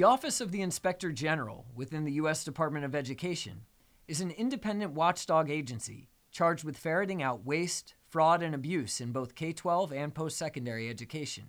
The 0.00 0.06
Office 0.06 0.40
of 0.40 0.50
the 0.50 0.62
Inspector 0.62 1.12
General 1.12 1.66
within 1.74 2.04
the 2.04 2.12
U.S. 2.12 2.42
Department 2.42 2.86
of 2.86 2.94
Education 2.94 3.66
is 4.08 4.22
an 4.22 4.30
independent 4.30 4.92
watchdog 4.92 5.50
agency 5.50 6.08
charged 6.30 6.64
with 6.64 6.78
ferreting 6.78 7.22
out 7.22 7.44
waste, 7.44 7.92
fraud, 8.08 8.42
and 8.42 8.54
abuse 8.54 9.02
in 9.02 9.12
both 9.12 9.34
K 9.34 9.52
12 9.52 9.92
and 9.92 10.14
post 10.14 10.38
secondary 10.38 10.88
education. 10.88 11.48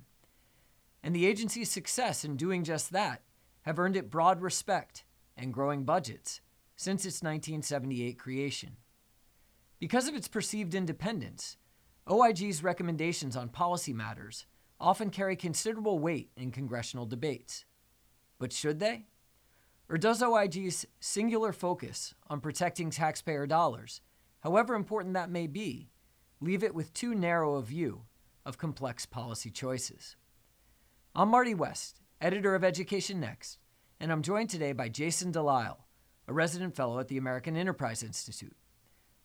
And 1.01 1.15
the 1.15 1.27
agency's 1.27 1.71
success 1.71 2.25
in 2.25 2.35
doing 2.35 2.65
just 2.65 2.91
that 2.91 3.21
have 3.61 3.79
earned 3.79 3.95
it 3.95 4.11
broad 4.11 4.41
respect 4.41 5.05
and 5.37 5.53
growing 5.53 5.85
budgets 5.85 6.41
since 6.75 7.05
its 7.05 7.23
1978 7.23 8.19
creation. 8.19 8.75
Because 9.79 10.09
of 10.09 10.13
its 10.13 10.27
perceived 10.27 10.75
independence, 10.75 11.55
OIG's 12.05 12.61
recommendations 12.61 13.37
on 13.37 13.47
policy 13.47 13.93
matters 13.93 14.45
often 14.77 15.09
carry 15.09 15.37
considerable 15.37 15.99
weight 15.99 16.31
in 16.35 16.51
congressional 16.51 17.05
debates. 17.05 17.63
But 18.41 18.51
should 18.51 18.79
they? 18.79 19.05
Or 19.87 19.99
does 19.99 20.23
OIG's 20.23 20.87
singular 20.99 21.53
focus 21.53 22.15
on 22.27 22.41
protecting 22.41 22.89
taxpayer 22.89 23.45
dollars, 23.45 24.01
however 24.39 24.73
important 24.73 25.13
that 25.13 25.29
may 25.29 25.45
be, 25.45 25.91
leave 26.39 26.63
it 26.63 26.73
with 26.73 26.91
too 26.91 27.13
narrow 27.13 27.53
a 27.53 27.61
view 27.61 28.01
of 28.43 28.57
complex 28.57 29.05
policy 29.05 29.51
choices? 29.51 30.15
I'm 31.13 31.29
Marty 31.29 31.53
West, 31.53 32.01
editor 32.19 32.55
of 32.55 32.63
Education 32.63 33.19
Next, 33.19 33.59
and 33.99 34.11
I'm 34.11 34.23
joined 34.23 34.49
today 34.49 34.71
by 34.71 34.89
Jason 34.89 35.31
Delisle, 35.31 35.85
a 36.27 36.33
resident 36.33 36.75
fellow 36.75 36.97
at 36.97 37.09
the 37.09 37.17
American 37.17 37.55
Enterprise 37.55 38.01
Institute. 38.01 38.57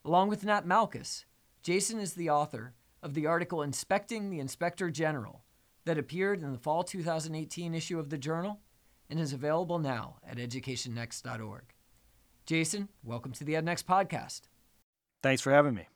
Along 0.04 0.28
with 0.28 0.44
Nat 0.44 0.66
Malkus, 0.66 1.24
Jason 1.62 2.00
is 2.00 2.12
the 2.12 2.28
author 2.28 2.74
of 3.02 3.14
the 3.14 3.24
article 3.24 3.62
Inspecting 3.62 4.28
the 4.28 4.40
Inspector 4.40 4.90
General 4.90 5.42
that 5.86 5.96
appeared 5.96 6.42
in 6.42 6.52
the 6.52 6.58
fall 6.58 6.84
2018 6.84 7.74
issue 7.74 7.98
of 7.98 8.10
the 8.10 8.18
Journal 8.18 8.60
and 9.08 9.20
is 9.20 9.32
available 9.32 9.78
now 9.78 10.16
at 10.28 10.38
educationnext.org. 10.38 11.62
Jason, 12.44 12.88
welcome 13.02 13.32
to 13.32 13.44
the 13.44 13.54
EdNext 13.54 13.84
podcast. 13.84 14.42
Thanks 15.22 15.42
for 15.42 15.52
having 15.52 15.74
me. 15.74 15.88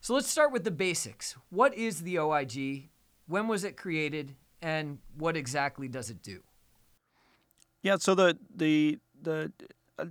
So 0.00 0.14
let's 0.14 0.28
start 0.28 0.52
with 0.52 0.64
the 0.64 0.70
basics. 0.70 1.36
What 1.50 1.74
is 1.74 2.02
the 2.02 2.18
OIG? 2.18 2.88
When 3.26 3.48
was 3.48 3.64
it 3.64 3.76
created? 3.76 4.34
And 4.60 4.98
what 5.16 5.36
exactly 5.36 5.88
does 5.88 6.10
it 6.10 6.22
do? 6.22 6.40
Yeah, 7.82 7.96
so 7.98 8.14
the 8.14 8.38
the 8.54 8.98
the 9.22 9.52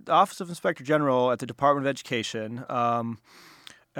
Office 0.08 0.40
of 0.42 0.50
Inspector 0.50 0.84
General 0.84 1.32
at 1.32 1.40
the 1.40 1.46
Department 1.46 1.86
of 1.86 1.90
Education 1.90 2.64
um, 2.70 3.20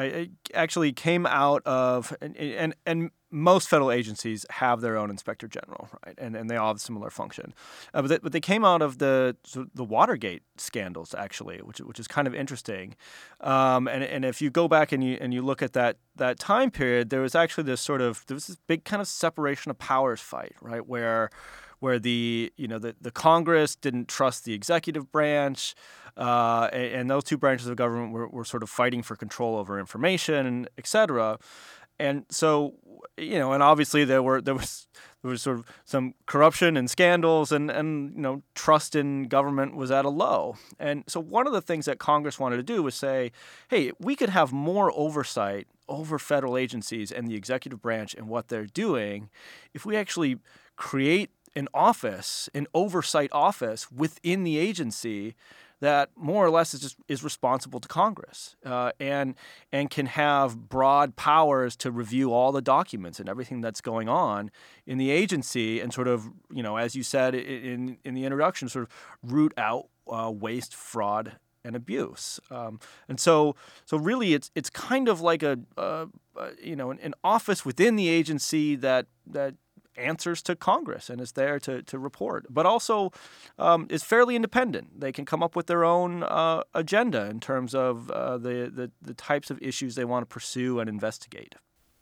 it 0.04 0.32
actually 0.54 0.94
came 0.94 1.26
out 1.26 1.62
of 1.66 2.16
and, 2.22 2.36
and 2.38 2.76
and 2.86 3.12
most 3.30 3.68
federal 3.68 3.92
agencies 3.92 4.46
have 4.50 4.80
their 4.80 4.96
own 4.98 5.10
inspector 5.10 5.48
general, 5.48 5.90
right? 6.06 6.16
And 6.18 6.36
and 6.36 6.50
they 6.50 6.56
all 6.56 6.70
have 6.70 6.78
a 6.78 6.80
similar 6.80 7.10
function. 7.10 7.54
Uh, 7.94 8.02
but, 8.02 8.08
they, 8.08 8.18
but 8.20 8.32
they 8.32 8.40
came 8.40 8.64
out 8.64 8.82
of 8.82 9.00
the 9.00 9.36
the 9.74 9.84
Watergate 9.84 10.44
scandals 10.58 11.14
actually, 11.14 11.58
which 11.58 11.80
which 11.80 12.00
is 12.00 12.08
kind 12.08 12.28
of 12.28 12.36
interesting. 12.36 12.96
Um, 13.42 13.88
and 13.88 14.04
and 14.04 14.24
if 14.24 14.42
you 14.42 14.50
go 14.50 14.68
back 14.68 14.92
and 14.92 15.04
you 15.04 15.18
and 15.20 15.34
you 15.34 15.42
look 15.42 15.62
at 15.62 15.74
that 15.74 15.98
that 16.16 16.40
time 16.40 16.72
period, 16.72 17.10
there 17.10 17.22
was 17.22 17.36
actually 17.36 17.66
this 17.66 17.82
sort 17.82 18.02
of 18.02 18.26
there 18.28 18.36
was 18.36 18.48
this 18.48 18.58
big 18.68 18.86
kind 18.86 19.02
of 19.02 19.08
separation 19.08 19.72
of 19.72 19.78
powers 19.78 20.22
fight, 20.22 20.56
right? 20.62 20.86
Where 20.86 21.30
where 21.80 22.00
the 22.00 22.52
you 22.58 22.68
know 22.68 22.80
the, 22.80 22.96
the 23.00 23.12
Congress 23.12 23.76
didn't 23.76 24.08
trust 24.08 24.46
the 24.46 24.54
executive 24.54 25.12
branch, 25.12 25.76
uh, 26.16 26.70
and, 26.74 26.94
and, 26.94 27.10
those 27.10 27.24
two 27.24 27.38
branches 27.38 27.68
of 27.68 27.76
government 27.76 28.12
were, 28.12 28.28
were 28.28 28.46
sort 28.46 28.64
of 28.64 28.70
fighting 28.70 29.04
for 29.04 29.16
control 29.16 29.56
over 29.56 29.80
information, 29.80 30.68
et 30.78 30.88
cetera. 30.88 31.38
And 32.00 32.26
so, 32.30 32.76
you 33.18 33.40
know, 33.40 33.54
and 33.54 33.64
obviously 33.64 34.04
there 34.04 34.22
were 34.22 34.42
there 34.42 34.56
was 34.56 34.88
there 35.24 35.32
was 35.32 35.42
sort 35.42 35.60
of 35.60 35.66
some 35.86 36.14
corruption 36.26 36.78
and 36.78 36.90
scandals, 36.90 37.52
and 37.52 37.70
and 37.72 38.16
you 38.16 38.22
know, 38.22 38.44
trust 38.56 38.96
in 38.96 39.24
government 39.24 39.76
was 39.76 39.92
at 39.92 40.06
a 40.06 40.10
low. 40.10 40.56
And 40.80 41.04
so, 41.08 41.20
one 41.20 41.48
of 41.48 41.54
the 41.54 41.62
things 41.62 41.86
that 41.86 41.98
Congress 41.98 42.40
wanted 42.40 42.58
to 42.58 42.64
do 42.64 42.84
was 42.84 42.96
say, 42.96 43.32
hey, 43.70 43.92
we 44.00 44.16
could 44.16 44.30
have 44.30 44.52
more 44.52 44.92
oversight 44.96 45.68
over 45.90 46.20
federal 46.20 46.58
agencies 46.58 47.12
and 47.12 47.28
the 47.28 47.36
executive 47.36 47.82
branch 47.82 48.14
and 48.14 48.28
what 48.28 48.50
they're 48.50 48.66
doing 48.66 49.30
if 49.74 49.86
we 49.86 49.96
actually 49.96 50.38
create 50.76 51.32
an 51.56 51.68
office, 51.74 52.50
an 52.54 52.68
oversight 52.74 53.30
office 53.32 53.92
within 53.92 54.44
the 54.44 54.58
agency 54.58 55.36
that 55.80 56.10
more 56.16 56.44
or 56.44 56.50
less 56.50 56.74
is 56.74 56.80
just 56.80 56.98
is 57.08 57.24
responsible 57.24 57.80
to 57.80 57.88
Congress 57.88 58.56
uh, 58.66 58.92
and 59.00 59.36
and 59.72 59.90
can 59.92 60.08
have 60.08 60.70
broad 60.70 61.16
powers 61.16 61.76
to 61.76 61.92
review 61.92 62.34
all 62.34 62.52
the 62.52 62.64
documents 62.64 63.20
and 63.20 63.30
everything 63.30 63.62
that's 63.62 63.80
going 63.80 64.10
on 64.10 64.50
in 64.88 64.98
the 64.98 65.12
agency 65.12 65.80
and 65.80 65.94
sort 65.94 66.08
of 66.08 66.30
you 66.52 66.64
know 66.64 66.78
as 66.78 66.96
you 66.96 67.04
said 67.04 67.36
in 67.36 67.98
in 68.04 68.16
the 68.16 68.26
introduction 68.26 68.68
sort 68.68 68.84
of 68.86 68.90
root 69.22 69.54
out 69.56 69.88
uh, 70.12 70.32
waste, 70.32 70.74
fraud, 70.74 71.34
and 71.64 71.76
abuse. 71.76 72.40
Um, 72.50 72.80
and 73.08 73.20
so, 73.20 73.56
so 73.86 73.98
really, 73.98 74.34
it's 74.34 74.50
it's 74.56 74.70
kind 74.70 75.08
of 75.10 75.22
like 75.22 75.44
a, 75.44 75.60
uh, 75.78 76.06
uh, 76.38 76.50
you 76.62 76.76
know 76.76 76.92
an, 76.92 77.00
an, 77.00 77.14
office 77.24 77.66
within 77.66 77.96
the 77.96 78.08
agency 78.08 78.76
that 78.78 79.08
that 79.26 79.56
answers 79.98 80.42
to 80.44 80.56
Congress 80.56 81.10
and 81.10 81.20
is 81.20 81.34
there 81.34 81.60
to, 81.60 81.82
to 81.84 82.00
report, 82.00 82.46
but 82.50 82.66
also 82.66 83.12
um, 83.58 83.88
is 83.90 84.04
fairly 84.04 84.36
independent. 84.36 85.00
They 85.00 85.12
can 85.12 85.26
come 85.26 85.44
up 85.44 85.56
with 85.56 85.68
their 85.68 85.84
own 85.84 86.24
uh, 86.24 86.64
agenda 86.74 87.26
in 87.30 87.40
terms 87.40 87.74
of 87.74 88.10
uh, 88.12 88.38
the, 88.38 88.72
the, 88.74 88.92
the 89.02 89.14
types 89.14 89.50
of 89.50 89.62
issues 89.62 89.96
they 89.96 90.06
want 90.06 90.28
to 90.28 90.34
pursue 90.34 90.80
and 90.80 90.90
investigate. 90.90 91.56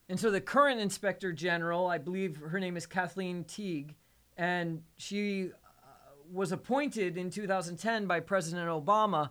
And 0.07 0.19
so 0.19 0.29
the 0.29 0.41
current 0.41 0.79
inspector 0.79 1.31
general, 1.31 1.88
I 1.88 1.97
believe 1.97 2.38
her 2.38 2.59
name 2.59 2.78
is 2.78 2.85
Kathleen 2.85 3.44
Teague, 3.44 3.95
and 4.38 4.83
she 4.97 5.50
uh, 5.51 5.88
was 6.31 6.51
appointed 6.51 7.17
in 7.17 7.31
2010 7.31 8.06
by 8.06 8.19
President 8.19 8.69
Obama. 8.69 9.29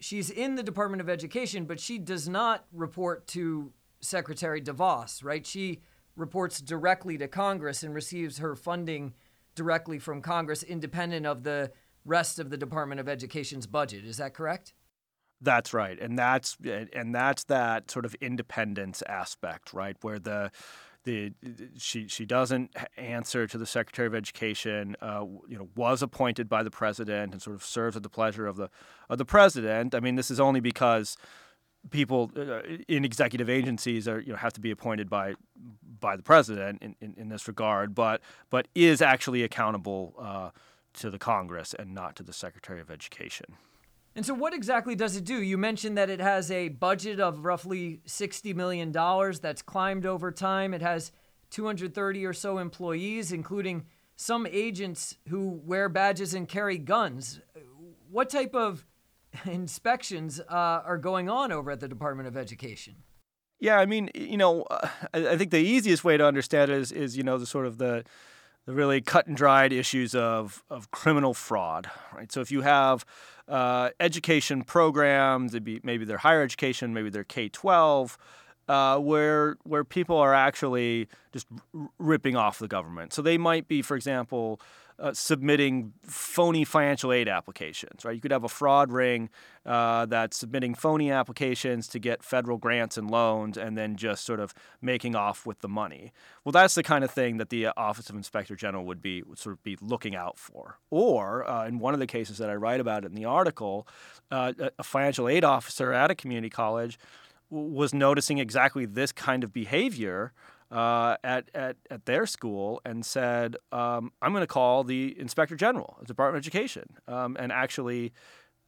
She's 0.00 0.30
in 0.30 0.56
the 0.56 0.62
Department 0.62 1.00
of 1.00 1.08
Education, 1.08 1.64
but 1.64 1.78
she 1.78 1.98
does 1.98 2.28
not 2.28 2.64
report 2.72 3.26
to 3.28 3.72
Secretary 4.00 4.60
DeVos, 4.60 5.22
right? 5.22 5.46
She 5.46 5.80
reports 6.20 6.60
directly 6.60 7.18
to 7.18 7.26
Congress 7.26 7.82
and 7.82 7.94
receives 7.94 8.38
her 8.38 8.54
funding 8.54 9.14
directly 9.54 9.98
from 9.98 10.22
Congress, 10.22 10.62
independent 10.62 11.26
of 11.26 11.42
the 11.42 11.72
rest 12.04 12.38
of 12.38 12.50
the 12.50 12.56
Department 12.56 13.00
of 13.00 13.08
Education's 13.08 13.66
budget. 13.66 14.04
Is 14.04 14.18
that 14.18 14.34
correct? 14.34 14.74
That's 15.40 15.72
right, 15.72 15.98
and 15.98 16.18
that's 16.18 16.56
and 16.92 17.14
that's 17.14 17.44
that 17.44 17.90
sort 17.90 18.04
of 18.04 18.14
independence 18.16 19.02
aspect, 19.08 19.72
right, 19.72 19.96
where 20.02 20.18
the 20.18 20.50
the 21.04 21.32
she 21.78 22.08
she 22.08 22.26
doesn't 22.26 22.76
answer 22.98 23.46
to 23.46 23.56
the 23.56 23.64
Secretary 23.64 24.06
of 24.06 24.14
Education. 24.14 24.96
Uh, 25.00 25.24
you 25.48 25.56
know, 25.56 25.68
was 25.74 26.02
appointed 26.02 26.46
by 26.48 26.62
the 26.62 26.70
president 26.70 27.32
and 27.32 27.40
sort 27.40 27.56
of 27.56 27.64
serves 27.64 27.96
at 27.96 28.02
the 28.02 28.10
pleasure 28.10 28.46
of 28.46 28.56
the 28.56 28.68
of 29.08 29.16
the 29.16 29.24
president. 29.24 29.94
I 29.94 30.00
mean, 30.00 30.16
this 30.16 30.30
is 30.30 30.38
only 30.38 30.60
because 30.60 31.16
people 31.88 32.30
uh, 32.36 32.60
in 32.88 33.04
executive 33.04 33.48
agencies 33.48 34.06
are 34.06 34.20
you 34.20 34.32
know 34.32 34.36
have 34.36 34.52
to 34.52 34.60
be 34.60 34.70
appointed 34.70 35.08
by 35.08 35.34
by 36.00 36.16
the 36.16 36.22
president 36.22 36.82
in, 36.82 36.96
in, 37.00 37.14
in 37.16 37.28
this 37.28 37.48
regard, 37.48 37.94
but 37.94 38.20
but 38.50 38.68
is 38.74 39.00
actually 39.00 39.42
accountable 39.42 40.14
uh, 40.18 40.50
to 40.94 41.10
the 41.10 41.18
Congress 41.18 41.74
and 41.74 41.94
not 41.94 42.16
to 42.16 42.22
the 42.22 42.32
Secretary 42.32 42.80
of 42.80 42.90
Education. 42.90 43.56
And 44.16 44.26
so, 44.26 44.34
what 44.34 44.52
exactly 44.52 44.96
does 44.96 45.16
it 45.16 45.24
do? 45.24 45.40
You 45.40 45.56
mentioned 45.56 45.96
that 45.96 46.10
it 46.10 46.20
has 46.20 46.50
a 46.50 46.68
budget 46.68 47.20
of 47.20 47.44
roughly 47.44 48.00
$60 48.06 48.54
million 48.54 48.90
that's 49.40 49.62
climbed 49.62 50.04
over 50.04 50.32
time. 50.32 50.74
It 50.74 50.82
has 50.82 51.12
230 51.50 52.26
or 52.26 52.32
so 52.32 52.58
employees, 52.58 53.30
including 53.30 53.86
some 54.16 54.46
agents 54.50 55.16
who 55.28 55.60
wear 55.64 55.88
badges 55.88 56.34
and 56.34 56.48
carry 56.48 56.76
guns. 56.76 57.40
What 58.10 58.30
type 58.30 58.54
of 58.54 58.84
inspections 59.46 60.40
uh, 60.40 60.82
are 60.84 60.98
going 60.98 61.28
on 61.28 61.52
over 61.52 61.70
at 61.70 61.80
the 61.80 61.88
Department 61.88 62.28
of 62.28 62.36
Education? 62.36 62.96
Yeah, 63.58 63.78
I 63.78 63.86
mean, 63.86 64.10
you 64.14 64.38
know, 64.38 64.62
uh, 64.62 64.88
I, 65.12 65.36
think 65.36 65.50
the 65.50 65.58
easiest 65.58 66.02
way 66.02 66.16
to 66.16 66.24
understand 66.24 66.70
it 66.70 66.78
is, 66.78 66.92
is 66.92 67.16
you 67.16 67.22
know, 67.22 67.36
the 67.36 67.46
sort 67.46 67.66
of 67.66 67.78
the 67.78 68.04
the 68.66 68.74
really 68.74 69.00
cut 69.00 69.26
and 69.26 69.36
dried 69.36 69.72
issues 69.72 70.14
of 70.14 70.62
of 70.70 70.90
criminal 70.90 71.34
fraud, 71.34 71.90
right? 72.14 72.30
So 72.30 72.40
if 72.40 72.50
you 72.50 72.62
have 72.62 73.04
uh, 73.48 73.90
education 73.98 74.62
programs, 74.62 75.58
be, 75.60 75.80
maybe 75.82 76.04
they're 76.04 76.18
higher 76.18 76.42
education, 76.42 76.94
maybe 76.94 77.10
they're 77.10 77.24
K 77.24 77.48
twelve. 77.48 78.18
Uh, 78.68 78.98
where 78.98 79.56
where 79.64 79.82
people 79.82 80.16
are 80.16 80.32
actually 80.32 81.08
just 81.32 81.48
r- 81.74 81.90
ripping 81.98 82.36
off 82.36 82.60
the 82.60 82.68
government. 82.68 83.12
So 83.12 83.20
they 83.20 83.36
might 83.36 83.66
be, 83.66 83.82
for 83.82 83.96
example, 83.96 84.60
uh, 85.00 85.12
submitting 85.14 85.92
phony 86.02 86.64
financial 86.64 87.12
aid 87.12 87.28
applications, 87.28 88.04
right? 88.04 88.14
You 88.14 88.20
could 88.20 88.30
have 88.30 88.44
a 88.44 88.48
fraud 88.48 88.92
ring 88.92 89.30
uh, 89.64 90.06
that's 90.06 90.36
submitting 90.36 90.74
phony 90.74 91.10
applications 91.10 91.88
to 91.88 91.98
get 91.98 92.22
federal 92.22 92.58
grants 92.58 92.98
and 92.98 93.10
loans 93.10 93.56
and 93.56 93.78
then 93.78 93.96
just 93.96 94.24
sort 94.24 94.40
of 94.40 94.52
making 94.82 95.16
off 95.16 95.46
with 95.46 95.60
the 95.60 95.68
money. 95.68 96.12
Well, 96.44 96.52
that's 96.52 96.74
the 96.74 96.82
kind 96.82 97.02
of 97.02 97.10
thing 97.10 97.38
that 97.38 97.48
the 97.48 97.68
Office 97.68 98.10
of 98.10 98.16
Inspector 98.16 98.54
General 98.56 98.84
would 98.84 99.00
be 99.00 99.22
would 99.22 99.38
sort 99.38 99.54
of 99.54 99.62
be 99.62 99.78
looking 99.80 100.14
out 100.14 100.38
for. 100.38 100.78
Or 100.90 101.48
uh, 101.48 101.66
in 101.66 101.78
one 101.78 101.94
of 101.94 102.00
the 102.00 102.06
cases 102.06 102.38
that 102.38 102.50
I 102.50 102.54
write 102.54 102.80
about 102.80 103.04
in 103.04 103.14
the 103.14 103.24
article, 103.24 103.88
uh, 104.30 104.52
a 104.78 104.82
financial 104.82 105.28
aid 105.28 105.44
officer 105.44 105.92
at 105.92 106.10
a 106.10 106.14
community 106.14 106.50
college 106.50 106.98
was 107.48 107.92
noticing 107.92 108.38
exactly 108.38 108.86
this 108.86 109.12
kind 109.12 109.42
of 109.42 109.52
behavior 109.52 110.32
uh, 110.70 111.16
at, 111.24 111.50
at, 111.54 111.76
at 111.90 112.06
their 112.06 112.26
school 112.26 112.80
and 112.84 113.04
said, 113.04 113.56
um, 113.72 114.12
I'm 114.22 114.32
going 114.32 114.42
to 114.42 114.46
call 114.46 114.84
the 114.84 115.18
inspector 115.18 115.56
general 115.56 115.96
of 116.00 116.06
the 116.06 116.12
Department 116.12 116.36
of 116.36 116.46
Education. 116.46 116.96
Um, 117.08 117.36
and 117.38 117.50
actually, 117.50 118.12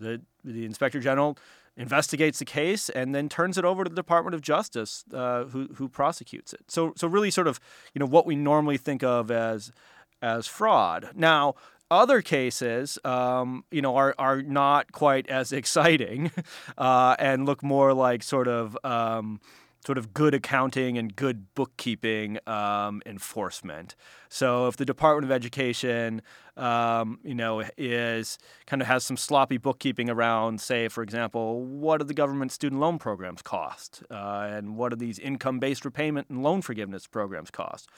the, 0.01 0.21
the 0.45 0.65
inspector 0.65 1.01
general 1.01 1.39
investigates 1.77 2.39
the 2.39 2.45
case 2.45 2.89
and 2.91 3.15
then 3.15 3.29
turns 3.29 3.57
it 3.57 3.65
over 3.65 3.85
to 3.85 3.91
the 3.91 3.97
Department 3.97 4.35
of 4.35 4.43
Justice, 4.43 5.05
uh, 5.15 5.45
who, 5.45 5.69
who 5.77 5.89
prosecutes 5.89 6.53
it. 6.53 6.63
So, 6.69 6.93
so 6.97 7.07
really, 7.07 7.31
sort 7.31 7.47
of, 7.47 7.61
you 7.95 8.01
know, 8.01 8.07
what 8.07 8.27
we 8.27 8.37
normally 8.37 8.77
think 8.77 9.03
of 9.03 9.31
as 9.31 9.73
as 10.21 10.47
fraud. 10.47 11.11
Now, 11.17 11.57
other 11.91 12.23
cases, 12.23 12.99
um, 13.05 13.65
you 13.71 13.83
know, 13.83 13.97
are 13.97 14.15
are 14.19 14.41
not 14.43 14.93
quite 14.93 15.29
as 15.29 15.53
exciting, 15.53 16.31
uh, 16.79 17.17
and 17.19 17.47
look 17.47 17.63
more 17.63 17.93
like 17.93 18.23
sort 18.23 18.49
of. 18.49 18.77
Um, 18.85 19.41
sort 19.85 19.99
of 19.99 20.15
good 20.15 20.33
accounting 20.35 20.97
and 20.97 21.17
good 21.17 21.55
bookkeeping 21.55 22.39
um, 22.47 23.03
enforcement. 23.05 23.97
So 24.29 24.69
if 24.69 24.77
the 24.77 24.85
Department 24.85 25.25
of 25.25 25.33
Education, 25.33 26.23
um, 26.57 27.19
you 27.25 27.35
know, 27.35 27.65
is 27.77 28.39
kind 28.67 28.81
of 28.81 28.89
has 28.89 29.05
some 29.05 29.17
sloppy 29.17 29.59
bookkeeping 29.59 30.09
around, 30.09 30.61
say, 30.61 30.89
for 30.89 31.03
example, 31.03 31.65
what 31.65 31.99
do 31.99 32.05
the 32.05 32.15
government 32.15 32.53
student 32.53 32.81
loan 32.81 32.99
programs 32.99 33.43
cost, 33.43 34.03
uh, 34.11 34.49
and 34.51 34.77
what 34.77 34.91
do 34.91 34.97
these 34.97 35.19
income-based 35.19 35.85
repayment 35.85 36.29
and 36.29 36.43
loan 36.43 36.63
forgiveness 36.63 37.07
programs 37.07 37.51
cost? 37.51 37.89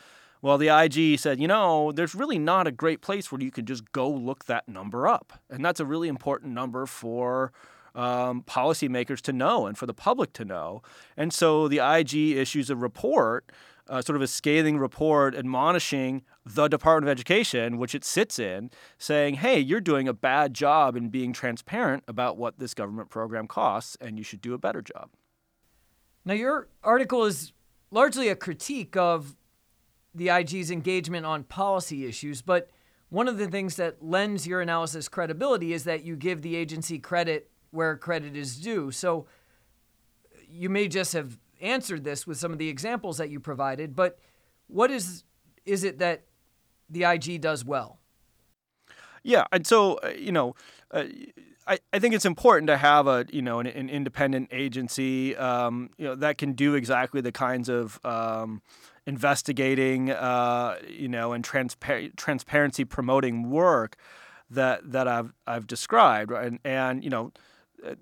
Well, 0.40 0.58
the 0.58 0.69
IG 0.69 1.19
said, 1.19 1.40
you 1.40 1.48
know, 1.48 1.90
there's 1.90 2.14
really 2.14 2.38
not 2.38 2.66
a 2.66 2.72
great 2.72 3.00
place 3.00 3.32
where 3.32 3.40
you 3.40 3.50
can 3.50 3.64
just 3.64 3.92
go 3.92 4.10
look 4.10 4.44
that 4.44 4.69
number 4.69 5.06
up, 5.06 5.32
and 5.48 5.64
that's 5.64 5.80
a 5.80 5.87
really 5.87 6.08
important 6.08 6.52
number 6.52 6.87
for 6.87 7.52
um, 7.94 8.43
policymakers 8.43 9.20
to 9.23 9.32
know 9.32 9.67
and 9.67 9.79
for 9.79 9.87
the 9.87 9.94
public 9.94 10.32
to 10.35 10.44
know. 10.44 10.82
And 11.17 11.32
so 11.32 11.69
the 11.69 11.79
IG 11.79 12.37
issues 12.37 12.70
a 12.70 12.76
report, 12.76 13.50
uh, 13.88 14.02
sort 14.02 14.17
of 14.17 14.23
a 14.23 14.26
scathing 14.26 14.79
report 14.79 15.35
admonishing 15.35 16.23
the 16.44 16.69
Department 16.69 17.08
of 17.08 17.12
Education, 17.12 17.79
which 17.79 17.94
it 17.94 18.05
sits 18.05 18.38
in, 18.38 18.70
saying, 18.99 19.35
hey, 19.35 19.58
you're 19.58 19.81
doing 19.81 20.08
a 20.08 20.12
bad 20.12 20.55
job 20.55 20.96
in 20.96 21.08
being 21.08 21.32
transparent 21.32 22.05
about 22.08 22.37
what 22.37 22.58
this 22.58 22.75
government 22.75 23.11
program 23.11 23.46
costs, 23.46 23.97
and 24.00 24.19
you 24.19 24.25
should 24.25 24.40
do 24.40 24.55
a 24.55 24.58
better 24.58 24.82
job. 24.82 25.11
Now, 26.25 26.35
your 26.35 26.69
article 26.82 27.25
is 27.25 27.52
largely 27.90 28.29
a 28.29 28.37
critique 28.37 28.97
of 28.97 29.37
the 30.14 30.31
IG's 30.31 30.70
engagement 30.70 31.26
on 31.26 31.44
policy 31.44 32.06
issues, 32.06 32.40
but 32.40 32.70
one 33.11 33.29
of 33.29 33.37
the 33.37 33.47
things 33.47 33.76
that 33.76 34.02
lends 34.02 34.47
your 34.47 34.61
analysis 34.61 35.08
credibility 35.08 35.73
is 35.73 35.85
that 35.85 36.05
you 36.05 36.17
give 36.17 36.43
the 36.43 36.56
agency 36.56 36.99
credit 36.99 37.50
where 37.75 37.97
credit 37.97 38.37
is 38.37 38.56
due. 38.56 38.91
So 38.91 39.26
you 40.49 40.69
may 40.69 40.88
just 40.88 41.12
have 41.12 41.38
answered 41.61 42.05
this 42.05 42.26
with 42.26 42.38
some 42.38 42.53
of 42.53 42.59
the 42.59 42.69
examples 42.69 43.19
that 43.19 43.31
you 43.31 43.41
provided, 43.41 43.97
but 43.97 44.19
what 44.69 44.91
is 44.91 45.25
is 45.67 45.82
it 45.82 45.99
that 45.99 46.23
the 46.88 47.05
IG 47.05 47.41
does 47.41 47.65
well? 47.65 47.99
Yeah, 49.23 49.44
and 49.53 49.67
so 49.67 49.94
uh, 49.97 50.09
you 50.09 50.32
know, 50.32 50.55
uh, 50.91 51.05
I, 51.67 51.79
I 51.93 51.99
think 51.99 52.15
it's 52.15 52.26
important 52.26 52.69
to 52.69 52.76
have 52.76 53.06
a 53.06 53.26
you 53.31 53.43
know 53.43 53.59
an, 53.59 53.67
an 53.67 53.88
independent 53.88 54.50
agency 54.53 55.37
um, 55.37 55.91
you 55.97 56.06
know 56.06 56.15
that 56.15 56.38
can 56.38 56.53
do 56.53 56.75
exactly 56.75 57.21
the 57.21 57.32
kinds 57.32 57.69
of 57.69 57.99
um, 58.05 58.62
investigating 59.06 60.11
uh, 60.11 60.76
you 60.88 61.09
know 61.09 61.32
and 61.32 61.44
transpar- 61.44 62.15
transparency 62.17 62.85
promoting 62.85 63.50
work 63.50 63.97
that 64.50 64.93
that 64.93 65.09
I've 65.09 65.32
I've 65.47 65.67
described 65.67 66.31
and 66.32 66.59
and 66.65 67.03
you 67.03 67.11
know 67.11 67.32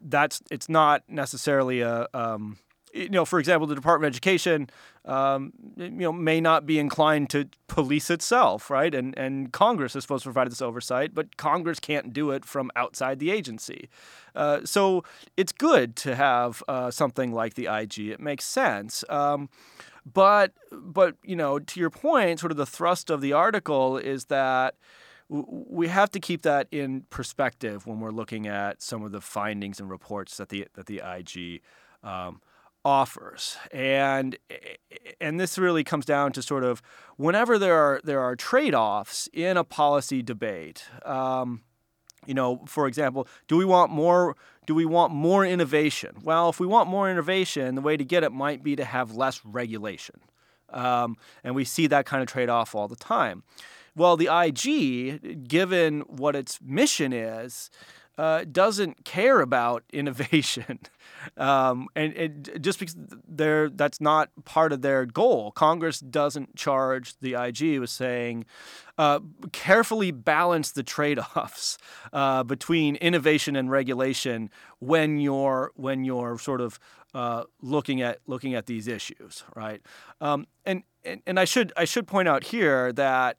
that's 0.03 0.43
it's 0.51 0.69
not 0.69 1.03
necessarily 1.09 1.81
a 1.81 2.07
um, 2.15 2.59
you 2.93 3.09
know, 3.09 3.25
for 3.25 3.39
example, 3.39 3.67
the 3.67 3.75
Department 3.75 4.09
of 4.09 4.15
Education, 4.15 4.69
um, 5.05 5.53
you 5.77 5.91
know, 5.91 6.13
may 6.13 6.41
not 6.41 6.67
be 6.67 6.79
inclined 6.79 7.31
to 7.31 7.49
police 7.67 8.11
itself, 8.11 8.71
right? 8.71 8.95
And 8.95 9.17
and 9.19 9.53
Congress 9.53 9.97
is 9.97 10.05
supposed 10.05 10.25
to 10.25 10.29
provide 10.29 10.51
this 10.51 10.63
oversight, 10.63 11.15
but 11.15 11.37
Congress 11.37 11.81
can't 11.81 12.13
do 12.13 12.31
it 12.31 12.45
from 12.45 12.71
outside 12.77 13.19
the 13.19 13.31
agency. 13.31 13.89
Uh, 14.35 14.61
so 14.65 15.05
it's 15.37 15.53
good 15.53 15.97
to 15.97 16.15
have 16.15 16.63
uh, 16.69 16.91
something 16.91 17.33
like 17.33 17.55
the 17.55 17.67
IG. 17.67 17.99
It 17.99 18.21
makes 18.21 18.45
sense. 18.45 19.05
Um, 19.09 19.49
but 20.11 20.53
but 20.71 21.17
you 21.25 21.37
know, 21.37 21.59
to 21.59 21.81
your 21.81 21.91
point, 21.91 22.41
sort 22.41 22.53
of 22.53 22.59
the 22.59 22.67
thrust 22.67 23.11
of 23.11 23.21
the 23.21 23.33
article 23.33 23.97
is 23.97 24.27
that 24.27 24.75
we 25.33 25.89
have 25.89 26.11
to 26.11 26.21
keep 26.21 26.43
that 26.43 26.69
in 26.71 27.07
perspective 27.09 27.87
when 27.87 28.01
we're 28.01 28.11
looking 28.11 28.47
at 28.47 28.83
some 28.83 29.03
of 29.03 29.13
the 29.13 29.21
findings 29.21 29.81
and 29.81 29.89
reports 29.89 30.37
that 30.37 30.51
the 30.51 30.69
that 30.75 30.87
the 30.87 31.01
IG 31.05 31.63
um, 32.03 32.43
offers, 32.85 33.57
and 33.73 34.37
and 35.21 35.41
this 35.41 35.57
really 35.57 35.85
comes 35.85 36.05
down 36.05 36.33
to 36.33 36.43
sort 36.43 36.65
of 36.65 36.83
whenever 37.17 37.59
there 37.59 37.77
are 37.77 38.01
there 38.05 38.21
are 38.21 38.37
trade 38.37 38.75
offs 38.75 39.29
in 39.33 39.57
a 39.57 39.65
policy 39.65 40.23
debate. 40.23 40.85
Um, 41.05 41.63
you 42.27 42.35
know, 42.35 42.63
for 42.67 42.87
example, 42.87 43.27
do 43.49 43.57
we 43.57 43.65
want 43.65 43.91
more? 43.91 44.37
Do 44.67 44.75
we 44.75 44.85
want 44.85 45.15
more 45.15 45.47
innovation? 45.47 46.17
Well, 46.23 46.51
if 46.51 46.61
we 46.61 46.67
want 46.67 46.91
more 46.91 47.11
innovation, 47.11 47.75
the 47.75 47.81
way 47.81 47.97
to 47.97 48.05
get 48.05 48.23
it 48.23 48.33
might 48.33 48.63
be 48.63 48.77
to 48.77 48.85
have 48.85 49.15
less 49.15 49.41
regulation, 49.47 50.21
um, 50.69 51.17
and 51.43 51.55
we 51.55 51.65
see 51.65 51.87
that 51.87 52.05
kind 52.05 52.23
of 52.23 52.29
trade 52.29 52.51
off 52.51 52.75
all 52.75 52.87
the 52.87 52.97
time. 52.97 53.45
Well, 53.95 54.17
the 54.17 54.29
IG, 54.33 55.49
given 55.49 56.01
what 56.03 56.35
its 56.35 56.59
mission 56.63 57.13
is, 57.13 57.71
uh, 58.19 58.45
doesn't 58.51 59.05
care 59.05 59.41
about 59.41 59.85
innovation, 59.93 60.79
um, 61.37 61.89
and, 61.97 62.51
just 62.61 62.79
because 62.79 62.97
they're 63.27 63.71
that's 63.71 64.01
not 64.01 64.31
part 64.45 64.73
of 64.73 64.83
their 64.83 65.07
goal. 65.07 65.51
Congress 65.53 66.01
doesn't 66.01 66.55
charge 66.57 67.15
the 67.21 67.35
IG 67.35 67.81
with 67.81 67.91
saying, 67.91 68.45
uh, 68.99 69.21
carefully 69.53 70.11
balance 70.11 70.73
the 70.73 70.83
trade-offs 70.83 71.79
uh, 72.13 72.43
between 72.43 72.97
innovation 72.97 73.57
and 73.57 73.71
regulation 73.71 74.51
when 74.79 75.19
you're 75.19 75.73
when 75.75 76.05
you're 76.05 76.39
sort 76.39 76.61
of 76.61 76.79
uh, 77.15 77.45
looking 77.61 78.03
at 78.03 78.19
looking 78.27 78.55
at 78.55 78.67
these 78.67 78.89
issues, 78.89 79.45
right? 79.57 79.81
Um, 80.21 80.47
and, 80.65 80.83
and 81.05 81.23
and 81.27 81.41
I 81.41 81.45
should 81.45 81.73
I 81.77 81.85
should 81.85 82.07
point 82.07 82.29
out 82.29 82.45
here 82.45 82.93
that 82.93 83.39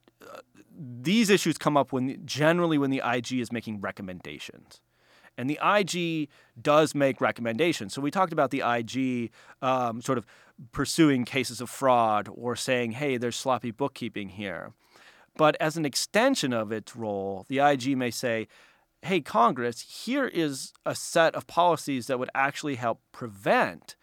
these 0.76 1.30
issues 1.30 1.58
come 1.58 1.78
up 1.78 1.92
when 1.92 2.26
generally 2.26 2.78
when 2.78 2.90
the 2.90 3.02
IG 3.06 3.34
is 3.34 3.52
making 3.52 3.82
recommendations. 3.82 4.82
And 5.38 5.50
the 5.50 5.60
IG 5.64 6.30
does 6.62 6.94
make 6.94 7.20
recommendations. 7.20 7.94
So 7.94 8.02
we 8.02 8.12
talked 8.12 8.34
about 8.34 8.52
the 8.52 8.62
IG 8.66 9.32
um, 9.62 10.02
sort 10.02 10.18
of 10.18 10.26
pursuing 10.72 11.26
cases 11.26 11.60
of 11.60 11.70
fraud 11.70 12.30
or 12.32 12.56
saying, 12.56 12.92
hey, 12.92 13.18
there's 13.18 13.36
sloppy 13.36 13.72
bookkeeping 13.72 14.30
here. 14.30 14.74
But 15.36 15.58
as 15.60 15.76
an 15.76 15.86
extension 15.86 16.54
of 16.54 16.72
its 16.72 16.96
role, 16.96 17.46
the 17.50 17.60
IG 17.60 17.98
may 17.98 18.12
say, 18.12 18.48
hey, 19.02 19.22
Congress, 19.22 19.82
here 20.06 20.28
is 20.28 20.72
a 20.86 20.96
set 20.96 21.34
of 21.36 21.48
policies 21.48 22.08
that 22.08 22.20
would 22.20 22.30
actually 22.36 22.76
help 22.76 23.02
prevent 23.12 23.96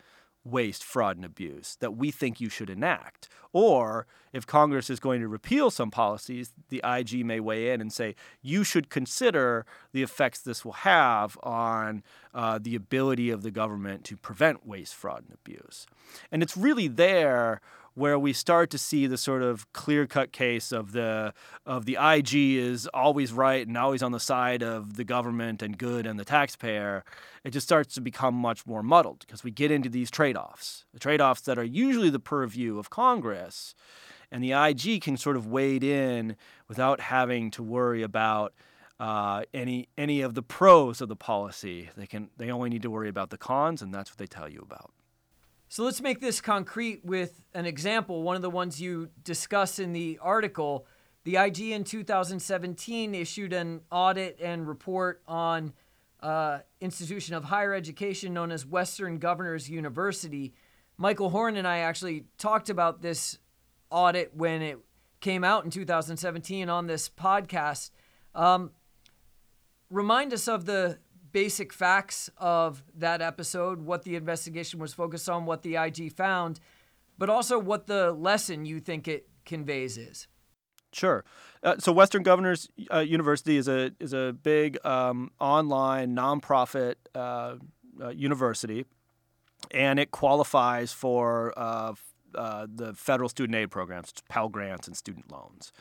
waste, 0.45 0.83
fraud, 0.83 1.17
and 1.17 1.25
abuse 1.25 1.77
that 1.81 1.97
we 1.97 2.11
think 2.11 2.41
you 2.41 2.49
should 2.49 2.71
enact. 2.71 3.29
Or 3.53 4.07
if 4.33 4.47
Congress 4.47 4.89
is 4.89 5.01
going 5.01 5.21
to 5.21 5.29
repeal 5.29 5.71
some 5.71 5.91
policies, 5.91 6.53
the 6.69 6.81
IG 6.85 7.25
may 7.27 7.41
weigh 7.41 7.73
in 7.73 7.81
and 7.81 7.93
say, 7.93 8.15
you 8.43 8.63
should 8.65 8.89
consider 8.89 9.67
the 9.93 10.03
effects 10.03 10.41
this 10.41 10.65
will 10.65 10.73
have 10.73 11.37
on 11.43 12.03
uh, 12.33 12.59
the 12.63 12.75
ability 12.75 13.31
of 13.31 13.43
the 13.43 13.51
government 13.51 14.05
to 14.05 14.17
prevent 14.17 14.67
waste, 14.67 14.95
fraud, 14.95 15.25
and 15.27 15.35
abuse. 15.35 15.87
And 16.31 16.43
it's 16.43 16.57
really 16.57 16.89
there 16.89 17.61
where 18.00 18.19
we 18.19 18.33
start 18.33 18.71
to 18.71 18.78
see 18.78 19.07
the 19.07 19.19
sort 19.19 19.42
of 19.42 19.71
clear-cut 19.75 20.33
case 20.33 20.73
of 20.73 20.92
the 20.92 21.35
of 21.66 21.85
the 21.85 21.99
IG 22.00 22.35
is 22.35 22.87
always 22.95 23.30
right 23.30 23.66
and 23.66 23.76
always 23.76 24.02
on 24.02 24.11
the 24.11 24.19
side 24.19 24.62
of 24.62 24.97
the 24.97 25.04
government 25.04 25.61
and 25.61 25.76
good 25.76 26.07
and 26.07 26.19
the 26.19 26.25
taxpayer, 26.25 27.04
it 27.45 27.50
just 27.50 27.66
starts 27.66 27.95
to 27.95 28.00
become 28.00 28.35
much 28.35 28.66
more 28.66 28.83
muddled 28.83 29.21
because 29.21 29.45
we 29.45 29.50
get 29.50 29.71
into 29.71 29.90
these 29.90 30.11
trade-offs, 30.11 30.87
the 30.95 30.99
trade-offs 30.99 31.42
that 31.42 31.59
are 31.59 31.64
usually 31.64 32.09
the 32.09 32.19
purview 32.19 32.78
of 32.78 32.88
Congress, 32.88 33.75
and 34.33 34.42
the 34.42 34.52
IG 34.52 35.02
can 35.02 35.19
sort 35.19 35.37
of 35.37 35.47
wade 35.47 35.85
in 35.85 36.37
without 36.69 37.00
having 37.00 37.50
to 37.50 37.62
worry 37.62 38.02
about 38.02 38.54
uh, 38.99 39.42
any 39.52 39.88
any 39.99 40.23
of 40.23 40.35
the 40.35 40.42
pros 40.42 41.02
of 41.02 41.09
the 41.09 41.16
policy. 41.16 41.90
They 41.99 42.07
can 42.07 42.30
they 42.38 42.50
only 42.50 42.71
need 42.71 42.83
to 42.83 42.90
worry 42.90 43.11
about 43.11 43.28
the 43.28 43.38
cons, 43.38 43.83
and 43.83 43.92
that's 43.92 44.11
what 44.11 44.16
they 44.16 44.26
tell 44.26 44.49
you 44.49 44.61
about. 44.62 44.90
So 45.73 45.85
let's 45.85 46.00
make 46.00 46.19
this 46.21 46.41
concrete 46.41 47.05
with 47.05 47.41
an 47.55 47.65
example. 47.65 48.25
One 48.25 48.35
of 48.35 48.43
the 48.43 48.50
ones 48.50 48.81
you 48.81 49.09
discuss 49.23 49.79
in 49.79 49.93
the 49.93 50.19
article. 50.21 50.85
The 51.23 51.37
IG 51.37 51.61
in 51.71 51.85
2017 51.85 53.15
issued 53.15 53.53
an 53.53 53.83
audit 53.89 54.41
and 54.43 54.67
report 54.67 55.23
on 55.29 55.73
uh, 56.25 56.59
institution 56.81 57.37
of 57.37 57.45
higher 57.45 57.73
education 57.73 58.35
known 58.35 58.50
as 58.50 58.67
Western 58.67 59.19
Governors 59.19 59.71
University. 59.71 60.55
Michael 60.97 61.31
Horn 61.31 61.57
and 61.57 61.69
I 61.69 61.79
actually 61.79 62.25
talked 62.37 62.69
about 62.69 63.00
this 63.00 63.39
audit 63.91 64.35
when 64.35 64.62
it 64.62 64.81
came 65.21 65.45
out 65.45 65.65
in 65.65 65.71
2017 65.71 66.69
on 66.69 66.89
this 66.89 67.09
podcast. 67.09 67.93
Um, 68.35 68.73
remind 69.89 70.33
us 70.33 70.49
of 70.49 70.65
the 70.65 70.99
basic 71.33 71.73
facts 71.73 72.31
of 72.39 72.83
that 72.95 73.21
episode, 73.21 73.81
what 73.83 74.03
the 74.05 74.17
investigation 74.17 74.81
was 74.81 74.93
focused 74.93 75.29
on, 75.29 75.47
what 75.47 75.63
the 75.63 75.77
IG 75.77 76.13
found. 76.13 76.61
but 77.19 77.29
also 77.29 77.59
what 77.59 77.87
the 77.87 78.13
lesson 78.13 78.65
you 78.65 78.81
think 78.81 79.07
it 79.07 79.29
conveys 79.45 79.99
is. 79.99 80.27
Sure. 80.93 81.23
Uh, 81.63 81.77
so 81.79 81.93
Western 81.93 82.23
Governors 82.23 82.69
uh, 82.91 83.01
University 83.01 83.59
is 83.59 83.69
a 83.69 83.93
is 84.01 84.13
a 84.13 84.33
big 84.43 84.79
um, 84.87 85.31
online 85.39 86.17
nonprofit 86.17 86.95
uh, 87.15 87.57
uh 88.03 88.09
university, 88.09 88.87
and 89.71 90.01
it 90.01 90.11
qualifies 90.11 90.93
for 90.93 91.53
uh, 92.35 92.67
the 92.73 92.95
federal 92.95 93.29
student 93.29 93.57
aid 93.57 93.71
programs, 93.71 94.13
Pell 94.29 94.49
Grants 94.49 94.87
and 94.87 94.97
student 94.97 95.31
loans. 95.31 95.73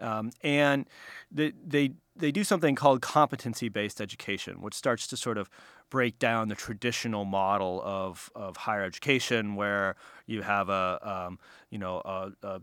Um, 0.00 0.30
and 0.42 0.86
they, 1.30 1.52
they 1.64 1.92
they 2.16 2.30
do 2.32 2.44
something 2.44 2.74
called 2.74 3.00
competency 3.00 3.68
based 3.68 4.00
education, 4.00 4.60
which 4.60 4.74
starts 4.74 5.06
to 5.08 5.16
sort 5.16 5.38
of 5.38 5.48
break 5.90 6.18
down 6.18 6.48
the 6.48 6.54
traditional 6.54 7.24
model 7.24 7.80
of, 7.84 8.30
of 8.34 8.56
higher 8.56 8.82
education, 8.82 9.54
where 9.54 9.94
you 10.26 10.42
have 10.42 10.68
a 10.68 10.98
um, 11.02 11.38
you 11.70 11.78
know 11.78 12.02
a, 12.04 12.32
a, 12.42 12.60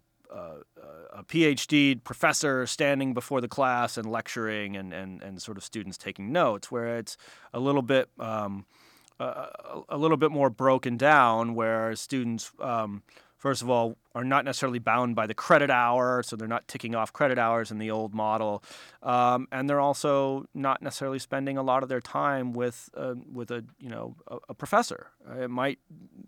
a, 1.14 1.24
PhD 1.24 2.04
professor 2.04 2.66
standing 2.68 3.14
before 3.14 3.42
the 3.42 3.48
class 3.48 3.98
and 3.98 4.12
lecturing, 4.12 4.76
and, 4.76 4.94
and, 4.94 5.22
and 5.24 5.42
sort 5.42 5.58
of 5.58 5.64
students 5.64 5.98
taking 5.98 6.32
notes, 6.32 6.72
where 6.72 6.98
it's 6.98 7.18
a 7.54 7.60
little 7.60 7.82
bit 7.82 8.10
um, 8.20 8.66
a, 9.20 9.98
little 9.98 10.18
bit 10.18 10.32
more 10.32 10.50
broken 10.50 10.98
down, 10.98 11.56
where 11.56 11.96
students 11.96 12.52
um, 12.60 13.04
first 13.40 13.62
of 13.62 13.70
all, 13.70 13.98
are 14.14 14.24
not 14.24 14.46
necessarily 14.46 14.80
bound 14.80 15.16
by 15.16 15.26
the 15.26 15.34
credit 15.34 15.72
hour, 15.72 16.22
so 16.22 16.36
they're 16.36 16.48
not 16.48 16.68
ticking 16.68 16.94
off 16.94 17.12
credit 17.12 17.40
hours 17.40 17.72
in 17.72 17.80
the 17.80 17.90
old 17.90 18.14
model, 18.14 18.64
um, 19.02 19.48
and 19.52 19.70
they're 19.70 19.80
also 19.80 20.46
not 20.54 20.82
necessarily 20.82 21.18
spending 21.20 21.58
a 21.58 21.64
lot 21.64 21.82
of 21.82 21.90
their 21.90 22.02
time 22.02 22.54
with 22.54 22.90
uh, 22.96 23.16
with 23.32 23.50
a 23.50 23.66
you 23.80 23.90
know 23.90 24.16
a, 24.28 24.38
a 24.50 24.54
professor. 24.54 25.08
Uh, 25.28 25.44
it 25.44 25.50
might 25.50 25.80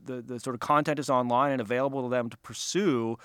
the 0.03 0.21
the 0.21 0.39
sort 0.39 0.55
of 0.55 0.61
content 0.61 0.97
is 0.97 1.09
online 1.09 1.51
and 1.51 1.61
available 1.61 2.01
to 2.01 2.09
them 2.09 2.29
to 2.29 2.37
pursue 2.37 3.17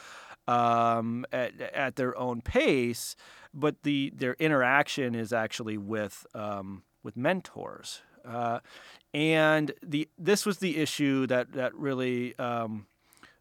um, 0.48 1.24
at 1.32 1.58
at 1.60 1.96
their 1.96 2.16
own 2.18 2.40
pace, 2.42 3.16
but 3.54 3.82
the 3.84 4.12
their 4.14 4.34
interaction 4.34 5.14
is 5.14 5.32
actually 5.32 5.78
with 5.78 6.26
um, 6.34 6.82
with 7.02 7.16
mentors. 7.16 8.02
Uh, 8.24 8.58
and 9.14 9.72
the 9.82 10.08
this 10.18 10.44
was 10.44 10.58
the 10.58 10.76
issue 10.78 11.26
that 11.28 11.52
that 11.52 11.74
really 11.74 12.36
um, 12.38 12.86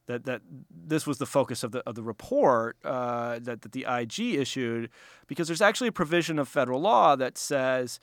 that 0.07 0.25
that 0.25 0.41
this 0.69 1.07
was 1.07 1.17
the 1.17 1.25
focus 1.25 1.63
of 1.63 1.71
the 1.71 1.79
of 1.87 1.95
the 1.95 2.03
report 2.03 2.77
uh, 2.83 3.39
that 3.39 3.61
that 3.61 3.71
the 3.71 3.85
IG 3.87 4.35
issued, 4.35 4.89
because 5.27 5.47
there's 5.47 5.61
actually 5.61 5.87
a 5.87 5.93
provision 5.93 6.39
of 6.39 6.47
federal 6.47 6.81
law 6.81 7.15
that 7.15 7.37
says 7.37 7.99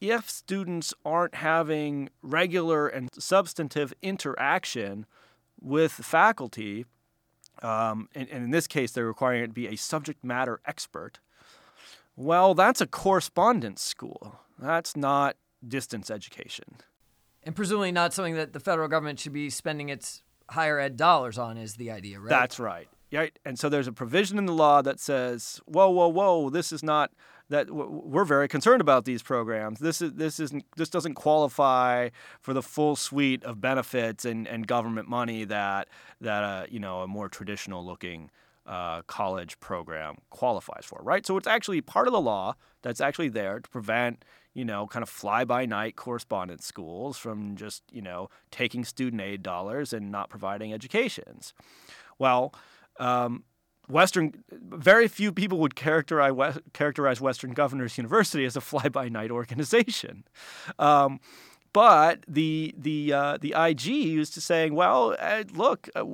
if 0.00 0.28
students 0.28 0.92
aren't 1.04 1.36
having 1.36 2.10
regular 2.22 2.86
and 2.88 3.08
substantive 3.18 3.94
interaction 4.02 5.06
with 5.60 5.92
faculty, 5.92 6.84
um, 7.62 8.08
and, 8.14 8.28
and 8.28 8.44
in 8.44 8.50
this 8.50 8.66
case 8.66 8.92
they're 8.92 9.06
requiring 9.06 9.42
it 9.42 9.46
to 9.48 9.52
be 9.52 9.68
a 9.68 9.76
subject 9.76 10.22
matter 10.22 10.60
expert. 10.66 11.18
Well, 12.14 12.54
that's 12.54 12.80
a 12.80 12.86
correspondence 12.86 13.82
school. 13.82 14.40
That's 14.58 14.96
not 14.96 15.36
distance 15.66 16.10
education. 16.10 16.76
And 17.42 17.54
presumably 17.54 17.92
not 17.92 18.12
something 18.12 18.34
that 18.34 18.52
the 18.52 18.60
federal 18.60 18.88
government 18.88 19.20
should 19.20 19.32
be 19.32 19.50
spending 19.50 19.88
its 19.88 20.22
higher 20.50 20.78
ed 20.78 20.96
dollars 20.96 21.38
on 21.38 21.56
is 21.56 21.74
the 21.74 21.90
idea, 21.90 22.20
right? 22.20 22.30
That's 22.30 22.58
right. 22.58 22.88
Right. 23.12 23.38
And 23.44 23.58
so 23.58 23.68
there's 23.68 23.86
a 23.86 23.92
provision 23.92 24.36
in 24.36 24.46
the 24.46 24.52
law 24.52 24.82
that 24.82 24.98
says, 24.98 25.60
whoa, 25.64 25.88
whoa, 25.88 26.08
whoa, 26.08 26.50
this 26.50 26.72
is 26.72 26.82
not 26.82 27.12
that 27.48 27.70
we're 27.70 28.24
very 28.24 28.48
concerned 28.48 28.80
about 28.80 29.04
these 29.04 29.22
programs. 29.22 29.78
This 29.78 30.02
is 30.02 30.14
this 30.14 30.40
isn't 30.40 30.64
this 30.76 30.88
doesn't 30.88 31.14
qualify 31.14 32.10
for 32.40 32.52
the 32.52 32.62
full 32.62 32.96
suite 32.96 33.44
of 33.44 33.60
benefits 33.60 34.24
and, 34.24 34.48
and 34.48 34.66
government 34.66 35.08
money 35.08 35.44
that 35.44 35.88
that 36.20 36.42
uh, 36.42 36.66
you 36.68 36.80
know 36.80 37.02
a 37.02 37.06
more 37.06 37.28
traditional 37.28 37.86
looking 37.86 38.30
uh, 38.66 39.02
college 39.02 39.60
program 39.60 40.16
qualifies 40.30 40.84
for, 40.84 41.00
right? 41.02 41.24
So 41.24 41.36
it's 41.36 41.46
actually 41.46 41.80
part 41.80 42.08
of 42.08 42.12
the 42.12 42.20
law 42.20 42.56
that's 42.82 43.00
actually 43.00 43.28
there 43.28 43.60
to 43.60 43.70
prevent 43.70 44.24
you 44.56 44.64
know, 44.64 44.86
kind 44.86 45.02
of 45.02 45.08
fly 45.10 45.44
by 45.44 45.66
night 45.66 45.96
correspondence 45.96 46.64
schools 46.64 47.18
from 47.18 47.56
just, 47.56 47.82
you 47.92 48.00
know, 48.00 48.30
taking 48.50 48.86
student 48.86 49.20
aid 49.20 49.42
dollars 49.42 49.92
and 49.92 50.10
not 50.10 50.30
providing 50.30 50.72
educations. 50.72 51.52
Well, 52.18 52.54
um, 52.98 53.44
Western, 53.86 54.42
very 54.50 55.08
few 55.08 55.30
people 55.30 55.58
would 55.58 55.74
characterize, 55.74 56.58
characterize 56.72 57.20
Western 57.20 57.52
Governors 57.52 57.98
University 57.98 58.46
as 58.46 58.56
a 58.56 58.62
fly 58.62 58.88
by 58.88 59.10
night 59.10 59.30
organization. 59.30 60.24
Um, 60.78 61.20
but 61.74 62.20
the 62.26 62.74
the 62.78 63.12
uh, 63.12 63.38
the 63.38 63.54
IG 63.54 63.84
used 63.84 64.32
to 64.32 64.40
saying, 64.40 64.74
well, 64.74 65.14
uh, 65.18 65.44
look, 65.52 65.90
uh, 65.94 66.04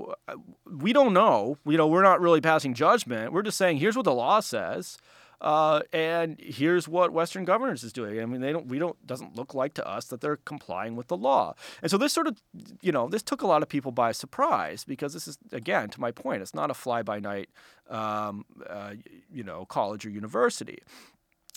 we 0.69 0.93
don't 0.93 1.13
know. 1.13 1.59
You 1.65 1.77
know, 1.77 1.87
we're 1.87 2.03
not 2.03 2.21
really 2.21 2.41
passing 2.41 2.75
judgment. 2.75 3.33
We're 3.33 3.43
just 3.43 3.59
saying, 3.59 3.77
here's 3.77 3.95
what 3.95 4.05
the 4.05 4.13
law 4.13 4.41
says. 4.41 4.99
Uh, 5.43 5.81
and 5.93 6.39
here's 6.39 6.87
what 6.87 7.13
Western 7.13 7.45
governors 7.45 7.83
is 7.83 7.93
doing. 7.93 8.21
I 8.21 8.27
mean, 8.27 8.41
they 8.41 8.53
don't. 8.53 8.69
We 8.69 8.79
don't. 8.79 9.05
Doesn't 9.05 9.35
look 9.35 9.55
like 9.55 9.75
to 9.75 9.87
us 9.87 10.05
that 10.07 10.21
they're 10.21 10.37
complying 10.37 10.95
with 10.95 11.09
the 11.09 11.17
law. 11.17 11.55
And 11.83 11.91
so 11.91 11.99
this 11.99 12.13
sort 12.13 12.29
of, 12.29 12.41
you 12.81 12.93
know, 12.93 13.09
this 13.09 13.25
took 13.25 13.43
a 13.43 13.47
lot 13.49 13.61
of 13.61 13.69
people 13.69 13.91
by 13.91 14.13
surprise 14.13 14.85
because 14.85 15.13
this 15.15 15.27
is 15.27 15.39
again 15.51 15.91
to 15.91 16.01
my 16.01 16.13
point. 16.13 16.43
It's 16.43 16.55
not 16.55 16.71
a 16.71 16.75
fly 16.75 17.03
by 17.03 17.19
night, 17.19 17.51
um, 17.91 18.45
uh, 18.71 18.95
you 19.35 19.43
know, 19.43 19.65
college 19.65 20.07
or 20.07 20.11
university. 20.11 20.79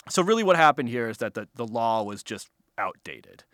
So 0.08 0.20
really, 0.20 0.42
what 0.42 0.56
happened 0.56 0.88
here 0.88 1.08
is 1.08 1.18
that 1.18 1.34
the 1.34 1.46
the 1.54 1.66
law 1.66 2.02
was 2.02 2.24
just 2.24 2.48
outdated. 2.76 3.44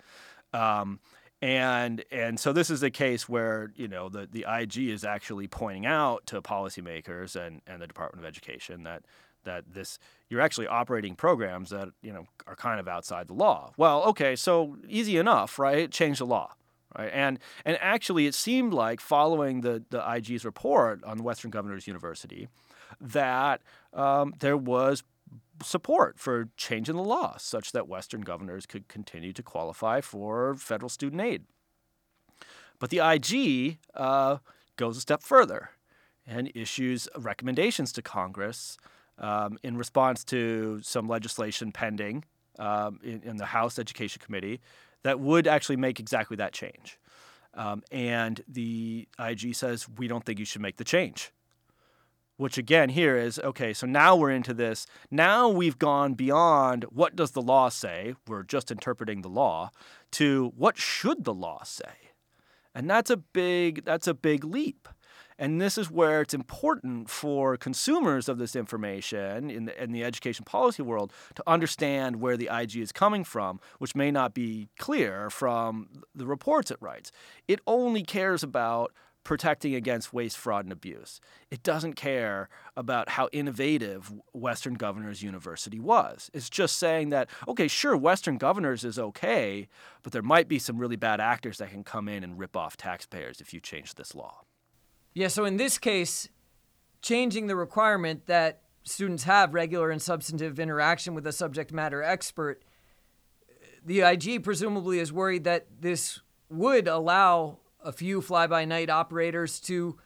Um, 0.55 1.01
and 1.43 2.05
and 2.11 2.41
so 2.41 2.55
this 2.55 2.71
is 2.71 2.83
a 2.83 2.91
case 2.91 3.29
where 3.29 3.71
you 3.77 3.89
know 3.89 4.09
the, 4.09 4.27
the 4.31 4.47
IG 4.49 4.79
is 4.89 5.05
actually 5.05 5.47
pointing 5.47 5.85
out 5.85 6.25
to 6.29 6.41
policymakers 6.41 7.37
and, 7.37 7.61
and 7.67 7.83
the 7.83 7.87
Department 7.87 8.25
of 8.25 8.29
Education 8.29 8.85
that 8.85 9.03
that 9.45 9.65
this 9.73 9.99
you're 10.29 10.41
actually 10.41 10.67
operating 10.67 11.15
programs 11.15 11.71
that 11.71 11.89
you 12.03 12.13
know 12.13 12.27
are 12.47 12.57
kind 12.57 12.81
of 12.81 12.89
outside 12.89 13.29
the 13.29 13.35
law. 13.35 13.73
Well, 13.77 14.03
okay, 14.05 14.37
so 14.37 14.77
easy 14.89 15.17
enough, 15.17 15.59
right? 15.59 15.91
Change 15.91 16.19
the 16.19 16.27
law, 16.27 16.53
right? 16.99 17.11
And 17.13 17.39
and 17.65 17.79
actually, 17.81 18.27
it 18.27 18.35
seemed 18.35 18.73
like 18.73 19.01
following 19.01 19.61
the 19.61 19.85
the 19.91 20.03
IG's 20.17 20.45
report 20.45 21.03
on 21.05 21.23
Western 21.23 21.51
Governors 21.51 21.87
University 21.87 22.49
that 23.01 23.63
um, 23.93 24.35
there 24.41 24.57
was 24.57 25.03
support 25.63 26.19
for 26.19 26.49
changing 26.57 26.97
the 26.97 27.03
law 27.03 27.37
such 27.39 27.73
that 27.73 27.89
Western 27.89 28.23
governors 28.23 28.67
could 28.67 28.89
continue 28.89 29.33
to 29.33 29.43
qualify 29.43 30.01
for 30.01 30.55
federal 30.55 30.89
student 30.89 31.23
aid. 31.23 31.45
But 32.79 32.91
the 32.91 32.99
IG 32.99 33.79
uh, 33.95 34.39
goes 34.77 34.97
a 34.97 35.01
step 35.01 35.23
further 35.23 35.71
and 36.27 36.51
issues 36.55 37.09
recommendations 37.17 37.93
to 37.93 38.03
Congress 38.03 38.77
um, 39.23 39.59
in 39.63 39.77
response 39.77 40.25
to 40.25 40.81
some 40.83 41.09
legislation 41.09 41.73
pending 41.73 42.25
um, 42.59 42.99
in, 43.03 43.23
in, 43.23 43.37
the 43.37 43.47
House 43.47 43.79
Education 43.79 44.21
Committee 44.23 44.61
that 45.05 45.21
would 45.21 45.47
actually 45.47 45.77
make 45.77 45.99
exactly 46.01 46.37
that 46.37 46.53
change. 46.53 46.99
Um, 47.55 47.83
and 47.91 48.43
the 48.49 49.09
IG 49.19 49.55
says, 49.55 49.87
we 49.97 50.09
don't 50.09 50.25
think 50.25 50.39
you 50.39 50.45
should 50.45 50.61
make 50.61 50.77
the 50.77 50.85
change. 50.85 51.33
Which 52.37 52.59
again, 52.59 52.89
here 52.89 53.17
is 53.17 53.39
okay, 53.39 53.73
so 53.73 53.87
now 53.87 54.17
we're 54.17 54.31
into 54.31 54.53
this. 54.53 54.87
Now 55.11 55.49
we've 55.49 55.79
gone 55.79 56.15
beyond 56.15 56.85
what 56.85 57.15
does 57.15 57.33
the 57.33 57.43
law 57.43 57.69
say, 57.69 58.15
we're 58.27 58.43
just 58.43 58.71
interpreting 58.71 59.23
the 59.23 59.29
law, 59.29 59.71
to 60.13 60.53
what 60.57 60.77
should 60.77 61.25
the 61.25 61.35
law 61.35 61.63
say? 61.63 61.93
And 62.75 62.89
that's 62.89 63.11
a 63.11 63.19
big 63.19 63.85
that's 63.85 64.09
a 64.09 64.15
big 64.15 64.45
leap. 64.45 64.89
And 65.43 65.61
this 65.61 65.77
is 65.77 65.91
where 65.91 66.21
it's 66.21 66.35
important 66.35 67.11
for 67.11 67.57
consumers 67.57 68.29
of 68.29 68.39
this 68.39 68.55
information 68.55 69.51
in 69.51 69.65
the, 69.65 69.83
in 69.83 69.91
the 69.91 70.05
education 70.05 70.45
policy 70.45 70.83
world 70.83 71.13
to 71.35 71.43
understand 71.49 72.21
where 72.21 72.37
the 72.37 72.49
IG 72.49 72.77
is 72.77 72.93
coming 72.93 73.25
from, 73.25 73.59
which 73.81 73.97
may 73.97 74.13
not 74.13 74.35
be 74.35 74.69
clear 74.79 75.31
from 75.31 76.05
the 76.15 76.27
reports 76.27 76.71
it 76.71 76.77
writes. 76.81 77.11
It 77.49 77.59
only 77.67 78.05
cares 78.05 78.45
about 78.45 78.93
protecting 79.25 79.75
against 79.75 80.13
waste, 80.13 80.39
fraud, 80.39 80.65
and 80.65 80.73
abuse. 80.73 81.21
It 81.51 81.65
doesn't 81.65 81.95
care 81.95 82.49
about 82.77 83.09
how 83.09 83.29
innovative 83.33 84.13
Western 84.33 84.75
Governors 84.75 85.25
University 85.25 85.81
was. 85.81 86.31
It's 86.33 86.51
just 86.51 86.77
saying 86.77 87.09
that, 87.09 87.29
okay, 87.49 87.67
sure, 87.67 87.97
Western 87.97 88.39
Governors 88.39 88.85
is 88.85 88.97
okay, 88.97 89.67
but 90.05 90.13
there 90.13 90.23
might 90.23 90.47
be 90.47 90.61
some 90.61 90.79
really 90.79 90.95
bad 90.95 91.21
actors 91.21 91.59
that 91.59 91.73
can 91.73 91.83
come 91.83 92.09
in 92.09 92.23
and 92.23 92.39
rip 92.39 92.57
off 92.57 92.77
taxpayers 92.77 93.41
if 93.41 93.53
you 93.53 93.59
change 93.59 93.97
this 93.97 94.15
law. 94.15 94.43
Yeah, 95.15 95.29
so 95.29 95.45
in 95.45 95.57
this 95.57 95.79
case, 95.79 96.29
changing 97.03 97.47
the 97.47 97.57
requirement 97.57 98.27
that 98.27 98.63
students 98.85 99.25
have 99.25 99.55
regular 99.55 99.91
and 99.91 100.01
substantive 100.01 100.59
interaction 100.59 101.15
with 101.15 101.27
a 101.27 101.33
subject 101.33 101.73
matter 101.73 102.03
expert, 102.03 102.63
the 103.85 104.01
IG 104.01 104.43
presumably 104.43 104.99
is 104.99 105.13
worried 105.13 105.45
that 105.45 105.67
this 105.81 106.21
would 106.49 106.89
allow 106.89 107.59
a 107.85 107.93
few 107.93 108.21
fly 108.21 108.47
by 108.47 108.65
night 108.65 108.89
operators 108.89 109.61
to 109.61 109.99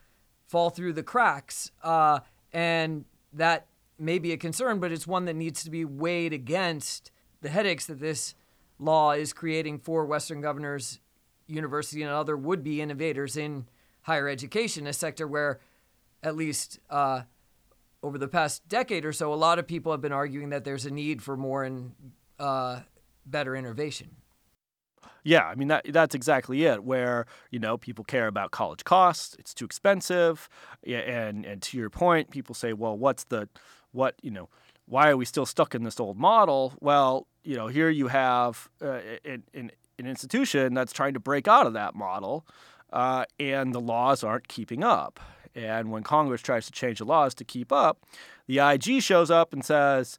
fall 0.46 0.70
through 0.70 0.92
the 0.92 1.02
cracks. 1.02 1.70
Uh, 1.82 2.20
and 2.52 3.04
that 3.32 3.66
may 3.98 4.18
be 4.18 4.32
a 4.32 4.36
concern, 4.36 4.80
but 4.80 4.92
it's 4.92 5.06
one 5.06 5.24
that 5.26 5.36
needs 5.36 5.62
to 5.64 5.70
be 5.70 5.84
weighed 5.84 6.32
against 6.32 7.10
the 7.42 7.48
headaches 7.48 7.86
that 7.86 8.00
this 8.00 8.34
law 8.78 9.12
is 9.12 9.32
creating 9.32 9.78
for 9.78 10.04
Western 10.04 10.40
Governors 10.40 11.00
University 11.46 12.02
and 12.02 12.10
other 12.10 12.36
would 12.36 12.62
be 12.62 12.80
innovators 12.80 13.36
in 13.36 13.66
higher 14.06 14.28
education, 14.28 14.86
a 14.86 14.92
sector 14.92 15.26
where, 15.26 15.58
at 16.22 16.36
least 16.36 16.78
uh, 16.90 17.22
over 18.04 18.18
the 18.18 18.28
past 18.28 18.66
decade 18.68 19.04
or 19.04 19.12
so, 19.12 19.34
a 19.34 19.34
lot 19.34 19.58
of 19.58 19.66
people 19.66 19.90
have 19.92 20.00
been 20.00 20.12
arguing 20.12 20.50
that 20.50 20.64
there's 20.64 20.86
a 20.86 20.90
need 20.90 21.20
for 21.20 21.36
more 21.36 21.64
and 21.64 21.92
uh, 22.38 22.80
better 23.26 23.56
innovation. 23.56 24.08
Yeah, 25.24 25.44
I 25.44 25.56
mean 25.56 25.66
that 25.68 25.86
that's 25.92 26.14
exactly 26.14 26.64
it. 26.64 26.84
Where 26.84 27.26
you 27.50 27.58
know 27.58 27.76
people 27.76 28.04
care 28.04 28.28
about 28.28 28.52
college 28.52 28.84
costs, 28.84 29.34
it's 29.40 29.52
too 29.52 29.64
expensive, 29.64 30.48
and 30.86 31.44
and 31.44 31.60
to 31.62 31.76
your 31.76 31.90
point, 31.90 32.30
people 32.30 32.54
say, 32.54 32.72
well, 32.72 32.96
what's 32.96 33.24
the 33.24 33.48
what 33.90 34.14
you 34.22 34.30
know 34.30 34.48
why 34.86 35.10
are 35.10 35.16
we 35.16 35.24
still 35.24 35.46
stuck 35.46 35.74
in 35.74 35.82
this 35.82 35.98
old 35.98 36.16
model? 36.16 36.74
Well, 36.80 37.26
you 37.42 37.56
know, 37.56 37.66
here 37.66 37.90
you 37.90 38.06
have 38.06 38.68
uh, 38.80 39.00
an, 39.24 39.42
an, 39.52 39.72
an, 39.98 40.06
institution 40.06 40.74
that's 40.74 40.92
trying 40.92 41.14
to 41.14 41.20
break 41.20 41.48
out 41.48 41.66
of 41.66 41.72
that 41.72 41.96
model, 41.96 42.46
uh, 42.96 43.26
and 43.38 43.74
the 43.74 43.80
laws 43.80 44.24
aren't 44.24 44.48
keeping 44.48 44.82
up. 44.82 45.20
And 45.54 45.90
when 45.90 46.02
Congress 46.02 46.40
tries 46.40 46.64
to 46.64 46.72
change 46.72 46.98
the 46.98 47.04
laws 47.04 47.34
to 47.34 47.44
keep 47.44 47.70
up, 47.70 48.02
the 48.46 48.58
IG 48.58 49.02
shows 49.02 49.30
up 49.30 49.52
and 49.52 49.62
says, 49.62 50.16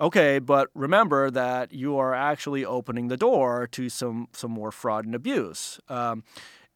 okay, 0.00 0.38
but 0.38 0.70
remember 0.74 1.30
that 1.30 1.72
you 1.74 1.98
are 1.98 2.14
actually 2.14 2.64
opening 2.64 3.08
the 3.08 3.18
door 3.18 3.68
to 3.72 3.90
some, 3.90 4.28
some 4.32 4.50
more 4.50 4.72
fraud 4.72 5.04
and 5.04 5.14
abuse. 5.14 5.78
Um, 5.90 6.24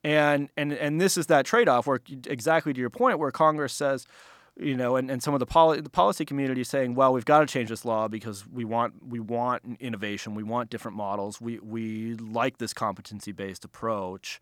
and, 0.04 0.50
and, 0.54 0.74
and 0.74 1.00
this 1.00 1.16
is 1.16 1.28
that 1.28 1.46
trade 1.46 1.66
off 1.66 1.86
where, 1.86 2.00
exactly 2.26 2.74
to 2.74 2.80
your 2.80 2.90
point, 2.90 3.18
where 3.18 3.30
Congress 3.30 3.72
says, 3.72 4.06
you 4.54 4.76
know, 4.76 4.96
and, 4.96 5.10
and 5.10 5.22
some 5.22 5.34
of 5.34 5.40
the, 5.40 5.46
poli- 5.46 5.80
the 5.80 5.88
policy 5.88 6.26
community 6.26 6.60
is 6.60 6.68
saying, 6.68 6.94
well, 6.94 7.14
we've 7.14 7.24
got 7.24 7.40
to 7.40 7.46
change 7.46 7.70
this 7.70 7.84
law 7.86 8.06
because 8.08 8.46
we 8.46 8.64
want 8.64 8.94
we 9.06 9.20
want 9.20 9.62
innovation, 9.78 10.34
we 10.34 10.42
want 10.42 10.68
different 10.68 10.96
models, 10.96 11.40
we 11.40 11.60
we 11.60 12.14
like 12.14 12.58
this 12.58 12.72
competency 12.72 13.30
based 13.30 13.64
approach, 13.64 14.40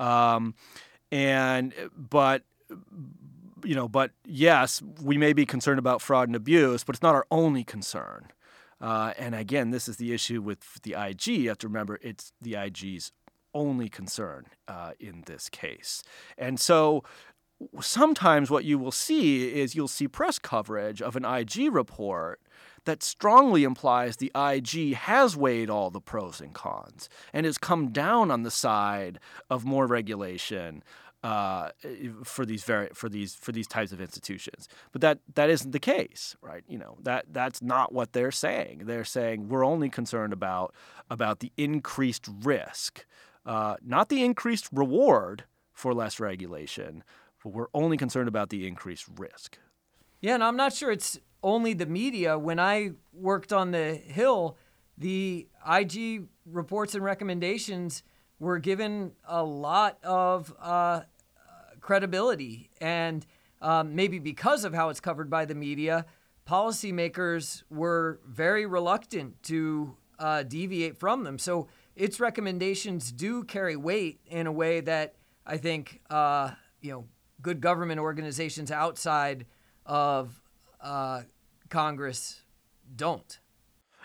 um, 0.00 0.54
and 1.12 1.74
but 1.96 2.42
you 3.64 3.74
know, 3.74 3.88
but 3.88 4.12
yes, 4.24 4.82
we 5.02 5.18
may 5.18 5.32
be 5.32 5.44
concerned 5.44 5.78
about 5.78 6.00
fraud 6.00 6.28
and 6.28 6.36
abuse, 6.36 6.82
but 6.82 6.94
it's 6.94 7.02
not 7.02 7.14
our 7.14 7.26
only 7.30 7.62
concern. 7.62 8.28
Uh, 8.80 9.12
and 9.18 9.34
again, 9.34 9.70
this 9.70 9.86
is 9.88 9.98
the 9.98 10.14
issue 10.14 10.40
with 10.40 10.82
the 10.82 10.94
IG. 10.98 11.26
You 11.26 11.48
have 11.50 11.58
to 11.58 11.68
remember 11.68 11.98
it's 12.02 12.32
the 12.40 12.56
IG's 12.56 13.12
only 13.52 13.88
concern 13.88 14.46
uh, 14.68 14.92
in 14.98 15.24
this 15.26 15.48
case. 15.50 16.02
And 16.38 16.58
so 16.58 17.04
sometimes 17.80 18.50
what 18.50 18.64
you 18.64 18.78
will 18.78 18.92
see 18.92 19.52
is 19.54 19.74
you'll 19.74 19.88
see 19.88 20.08
press 20.08 20.38
coverage 20.38 21.02
of 21.02 21.16
an 21.16 21.24
IG 21.24 21.72
report 21.72 22.40
that 22.84 23.02
strongly 23.02 23.64
implies 23.64 24.16
the 24.16 24.32
IG 24.34 24.94
has 24.94 25.36
weighed 25.36 25.70
all 25.70 25.90
the 25.90 26.00
pros 26.00 26.40
and 26.40 26.54
cons 26.54 27.08
and 27.32 27.46
has 27.46 27.58
come 27.58 27.90
down 27.90 28.30
on 28.30 28.42
the 28.42 28.50
side 28.50 29.18
of 29.48 29.64
more 29.64 29.86
regulation 29.86 30.82
uh, 31.22 31.68
for 32.24 32.46
these 32.46 32.64
very 32.64 32.88
for 32.94 33.08
these 33.08 33.34
for 33.34 33.52
these 33.52 33.66
types 33.66 33.92
of 33.92 34.00
institutions. 34.00 34.68
But 34.92 35.02
that 35.02 35.18
that 35.34 35.50
isn't 35.50 35.72
the 35.72 35.78
case, 35.78 36.36
right? 36.40 36.64
You 36.66 36.78
know 36.78 36.96
that 37.02 37.26
that's 37.30 37.60
not 37.60 37.92
what 37.92 38.12
they're 38.12 38.30
saying. 38.30 38.82
They're 38.84 39.04
saying 39.04 39.48
we're 39.48 39.64
only 39.64 39.90
concerned 39.90 40.32
about 40.32 40.74
about 41.10 41.40
the 41.40 41.52
increased 41.58 42.26
risk, 42.42 43.04
uh, 43.44 43.76
not 43.84 44.08
the 44.08 44.24
increased 44.24 44.68
reward 44.72 45.44
for 45.72 45.92
less 45.92 46.18
regulation 46.20 47.04
but 47.42 47.50
we're 47.50 47.68
only 47.74 47.96
concerned 47.96 48.28
about 48.28 48.50
the 48.50 48.66
increased 48.66 49.06
risk. 49.16 49.58
Yeah, 50.20 50.34
and 50.34 50.44
I'm 50.44 50.56
not 50.56 50.72
sure 50.72 50.90
it's 50.90 51.18
only 51.42 51.74
the 51.74 51.86
media. 51.86 52.38
When 52.38 52.58
I 52.58 52.92
worked 53.12 53.52
on 53.52 53.70
the 53.70 53.94
Hill, 53.94 54.56
the 54.98 55.48
IG 55.68 56.26
reports 56.46 56.94
and 56.94 57.04
recommendations 57.04 58.02
were 58.38 58.58
given 58.58 59.12
a 59.24 59.42
lot 59.42 59.98
of 60.02 60.54
uh, 60.60 61.02
credibility. 61.80 62.70
And 62.80 63.26
um, 63.60 63.94
maybe 63.94 64.18
because 64.18 64.64
of 64.64 64.74
how 64.74 64.88
it's 64.88 65.00
covered 65.00 65.28
by 65.30 65.44
the 65.44 65.54
media, 65.54 66.06
policymakers 66.48 67.62
were 67.70 68.20
very 68.26 68.66
reluctant 68.66 69.42
to 69.44 69.96
uh, 70.18 70.42
deviate 70.42 70.96
from 70.96 71.24
them. 71.24 71.38
So 71.38 71.68
its 71.94 72.20
recommendations 72.20 73.12
do 73.12 73.44
carry 73.44 73.76
weight 73.76 74.20
in 74.26 74.46
a 74.46 74.52
way 74.52 74.80
that 74.80 75.14
I 75.46 75.56
think, 75.56 76.00
uh, 76.10 76.52
you 76.80 76.92
know, 76.92 77.04
good 77.42 77.60
government 77.60 78.00
organizations 78.00 78.70
outside 78.70 79.46
of 79.86 80.39
uh, 80.82 81.22
Congress 81.68 82.42
don't. 82.94 83.38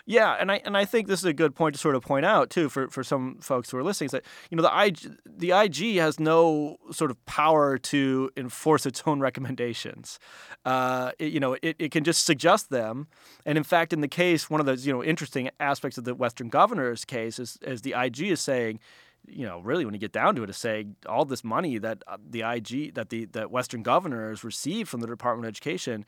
Yeah, 0.08 0.36
and 0.38 0.52
I 0.52 0.62
and 0.64 0.76
I 0.76 0.84
think 0.84 1.08
this 1.08 1.18
is 1.18 1.24
a 1.24 1.32
good 1.32 1.56
point 1.56 1.74
to 1.74 1.80
sort 1.80 1.96
of 1.96 2.02
point 2.02 2.24
out 2.24 2.48
too 2.48 2.68
for, 2.68 2.86
for 2.86 3.02
some 3.02 3.38
folks 3.40 3.72
who 3.72 3.76
are 3.76 3.82
listening 3.82 4.06
is 4.06 4.12
that 4.12 4.22
you 4.50 4.56
know 4.56 4.62
the 4.62 4.84
IG 4.84 5.16
the 5.24 5.50
IG 5.50 5.96
has 5.96 6.20
no 6.20 6.76
sort 6.92 7.10
of 7.10 7.26
power 7.26 7.76
to 7.76 8.30
enforce 8.36 8.86
its 8.86 9.02
own 9.04 9.18
recommendations. 9.18 10.20
Uh, 10.64 11.10
it, 11.18 11.32
you 11.32 11.40
know, 11.40 11.54
it, 11.60 11.74
it 11.80 11.90
can 11.90 12.04
just 12.04 12.24
suggest 12.24 12.70
them, 12.70 13.08
and 13.44 13.58
in 13.58 13.64
fact, 13.64 13.92
in 13.92 14.00
the 14.00 14.08
case, 14.08 14.48
one 14.48 14.60
of 14.60 14.66
those 14.66 14.86
you 14.86 14.92
know 14.92 15.02
interesting 15.02 15.50
aspects 15.58 15.98
of 15.98 16.04
the 16.04 16.14
Western 16.14 16.50
Governors 16.50 17.04
case 17.04 17.40
is 17.40 17.58
as 17.64 17.82
the 17.82 17.92
IG 18.00 18.20
is 18.28 18.40
saying, 18.40 18.78
you 19.26 19.44
know, 19.44 19.58
really 19.58 19.84
when 19.84 19.92
you 19.92 19.98
get 19.98 20.12
down 20.12 20.36
to 20.36 20.44
it, 20.44 20.50
is 20.50 20.56
say 20.56 20.86
all 21.08 21.24
this 21.24 21.42
money 21.42 21.78
that 21.78 22.04
uh, 22.06 22.16
the 22.30 22.42
IG 22.42 22.94
that 22.94 23.08
the 23.10 23.24
that 23.24 23.50
Western 23.50 23.82
governors 23.82 24.44
received 24.44 24.88
from 24.88 25.00
the 25.00 25.08
Department 25.08 25.46
of 25.46 25.48
Education 25.48 26.04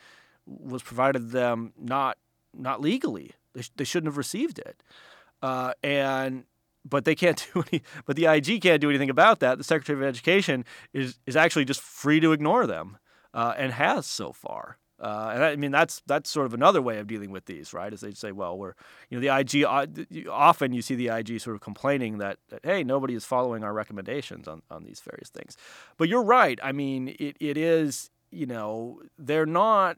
was 0.49 0.83
provided 0.83 1.31
them 1.31 1.73
not 1.79 2.19
not 2.55 2.81
legally. 2.81 3.33
They, 3.55 3.63
sh- 3.63 3.71
they 3.77 3.85
shouldn't 3.85 4.09
have 4.09 4.17
received 4.17 4.59
it, 4.59 4.83
uh, 5.43 5.75
and 5.83 6.45
but 6.85 7.05
they 7.05 7.15
can't 7.15 7.47
do 7.55 7.65
any. 7.71 7.83
But 8.07 8.17
the 8.17 8.27
IG 8.27 8.63
can't 8.63 8.81
do 8.81 8.89
anything 8.89 9.11
about 9.11 9.41
that. 9.41 9.59
The 9.59 9.65
Secretary 9.65 9.99
of 9.99 10.05
Education 10.05 10.65
is 10.93 11.19
is 11.27 11.37
actually 11.37 11.65
just 11.65 11.81
free 11.81 12.21
to 12.21 12.33
ignore 12.33 12.67
them, 12.67 12.99
uh, 13.35 13.55
and 13.57 13.73
has 13.73 14.07
so 14.07 14.33
far. 14.33 14.79
Uh, 15.01 15.31
and 15.33 15.45
I 15.45 15.57
mean 15.57 15.71
that's 15.71 16.03
that's 16.07 16.29
sort 16.29 16.47
of 16.47 16.55
another 16.55 16.83
way 16.83 16.99
of 16.99 17.07
dealing 17.07 17.31
with 17.31 17.45
these, 17.45 17.73
right? 17.73 17.93
Is 17.93 18.01
they 18.01 18.13
say, 18.13 18.33
well, 18.33 18.59
we're 18.59 18.75
you 19.09 19.19
know 19.19 19.21
the 19.21 19.37
IG 19.37 19.65
uh, 19.65 19.87
often 20.33 20.73
you 20.73 20.83
see 20.83 20.97
the 20.97 21.09
IG 21.09 21.41
sort 21.41 21.55
of 21.55 21.61
complaining 21.61 22.19
that, 22.19 22.39
that 22.49 22.61
hey 22.65 22.83
nobody 22.83 23.15
is 23.15 23.25
following 23.25 23.63
our 23.63 23.73
recommendations 23.73 24.49
on, 24.49 24.63
on 24.71 24.83
these 24.83 25.01
various 25.01 25.29
things, 25.29 25.57
but 25.99 26.09
you're 26.09 26.25
right. 26.25 26.59
I 26.65 26.73
mean 26.73 27.15
it, 27.21 27.37
it 27.39 27.57
is 27.57 28.11
you 28.31 28.47
know 28.47 29.01
they're 29.19 29.47
not 29.47 29.97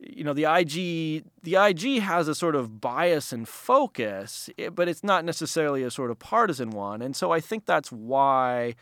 you 0.00 0.24
know 0.24 0.32
the 0.32 0.44
IG 0.44 1.24
the 1.42 1.56
IG 1.56 2.00
has 2.00 2.28
a 2.28 2.34
sort 2.34 2.54
of 2.54 2.80
bias 2.80 3.32
and 3.32 3.48
focus, 3.48 4.48
eh, 4.58 4.68
but 4.68 4.88
it's 4.88 5.04
not 5.04 5.24
necessarily 5.24 5.82
a 5.82 5.90
sort 5.90 6.10
of 6.10 6.18
partisan 6.18 6.70
one, 6.70 7.02
and 7.02 7.14
so 7.14 7.30
I 7.30 7.40
think 7.40 7.66
that's 7.66 7.92
why. 7.92 8.74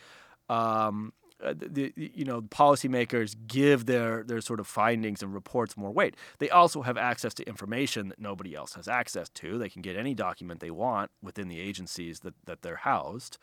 Um, 0.49 1.12
uh, 1.40 1.55
the, 1.57 1.92
you 1.94 2.25
know 2.25 2.42
policymakers 2.42 3.37
give 3.47 3.87
their 3.87 4.25
their 4.25 4.40
sort 4.40 4.59
of 4.59 4.66
findings 4.66 5.23
and 5.23 5.33
reports 5.33 5.77
more 5.77 5.92
weight. 5.92 6.16
They 6.40 6.51
also 6.51 6.83
have 6.83 6.97
access 6.97 7.33
to 7.35 7.44
information 7.47 8.09
that 8.09 8.18
nobody 8.18 8.57
else 8.57 8.75
has 8.75 8.88
access 8.88 9.29
to. 9.35 9.57
They 9.57 9.68
can 9.68 9.81
get 9.81 9.94
any 9.94 10.14
document 10.14 10.59
they 10.59 10.73
want 10.73 11.12
within 11.23 11.47
the 11.47 11.61
agencies 11.61 12.21
that, 12.21 12.35
that 12.47 12.62
they're 12.62 12.77
housed. 12.77 13.38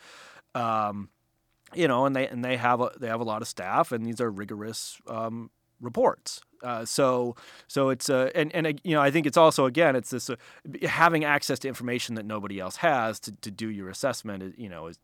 Um, 0.54 1.08
you 1.74 1.88
know, 1.88 2.06
and 2.06 2.16
they 2.16 2.28
and 2.28 2.44
they 2.44 2.58
have 2.58 2.82
a 2.82 2.92
they 3.00 3.08
have 3.08 3.22
a 3.22 3.24
lot 3.24 3.42
of 3.42 3.48
staff, 3.48 3.92
and 3.92 4.06
these 4.06 4.22
are 4.22 4.30
rigorous 4.30 4.98
um, 5.08 5.50
reports. 5.82 6.42
Uh, 6.64 6.86
so 6.86 7.36
so 7.68 7.90
it's 7.90 8.10
uh, 8.10 8.30
and 8.36 8.54
and 8.56 8.68
uh, 8.68 8.74
you 8.84 8.96
know 8.96 9.02
I 9.02 9.12
think 9.12 9.26
it's 9.26 9.38
also 9.38 9.66
again 9.66 9.96
it's 9.96 10.10
this 10.10 10.30
uh, 10.30 10.36
having 10.84 11.24
access 11.24 11.60
to 11.60 11.68
information 11.68 12.16
that 12.16 12.26
nobody 12.26 12.60
else 12.60 12.78
has 12.78 13.20
to, 13.22 13.32
to 13.42 13.52
do 13.52 13.70
your 13.70 13.90
assessment. 13.90 14.58
You 14.58 14.70
know 14.70 14.88
is 14.88 15.00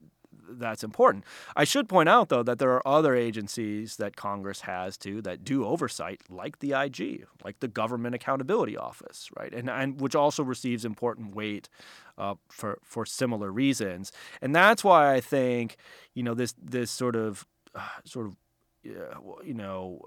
that's 0.59 0.83
important. 0.83 1.23
I 1.55 1.63
should 1.63 1.87
point 1.89 2.09
out, 2.09 2.29
though, 2.29 2.43
that 2.43 2.59
there 2.59 2.71
are 2.71 2.87
other 2.87 3.15
agencies 3.15 3.97
that 3.97 4.15
Congress 4.15 4.61
has 4.61 4.97
too 4.97 5.21
that 5.21 5.43
do 5.43 5.65
oversight, 5.65 6.21
like 6.29 6.59
the 6.59 6.73
IG, 6.73 7.25
like 7.43 7.59
the 7.59 7.67
Government 7.67 8.15
Accountability 8.15 8.77
Office, 8.77 9.29
right, 9.37 9.53
and 9.53 9.69
and 9.69 9.99
which 9.99 10.15
also 10.15 10.43
receives 10.43 10.85
important 10.85 11.35
weight 11.35 11.69
uh, 12.17 12.35
for 12.49 12.79
for 12.83 13.05
similar 13.05 13.51
reasons. 13.51 14.11
And 14.41 14.55
that's 14.55 14.83
why 14.83 15.13
I 15.13 15.21
think 15.21 15.77
you 16.13 16.23
know 16.23 16.33
this 16.33 16.53
this 16.61 16.91
sort 16.91 17.15
of 17.15 17.45
uh, 17.75 17.81
sort 18.05 18.27
of 18.27 18.35
you 18.83 19.53
know 19.53 20.01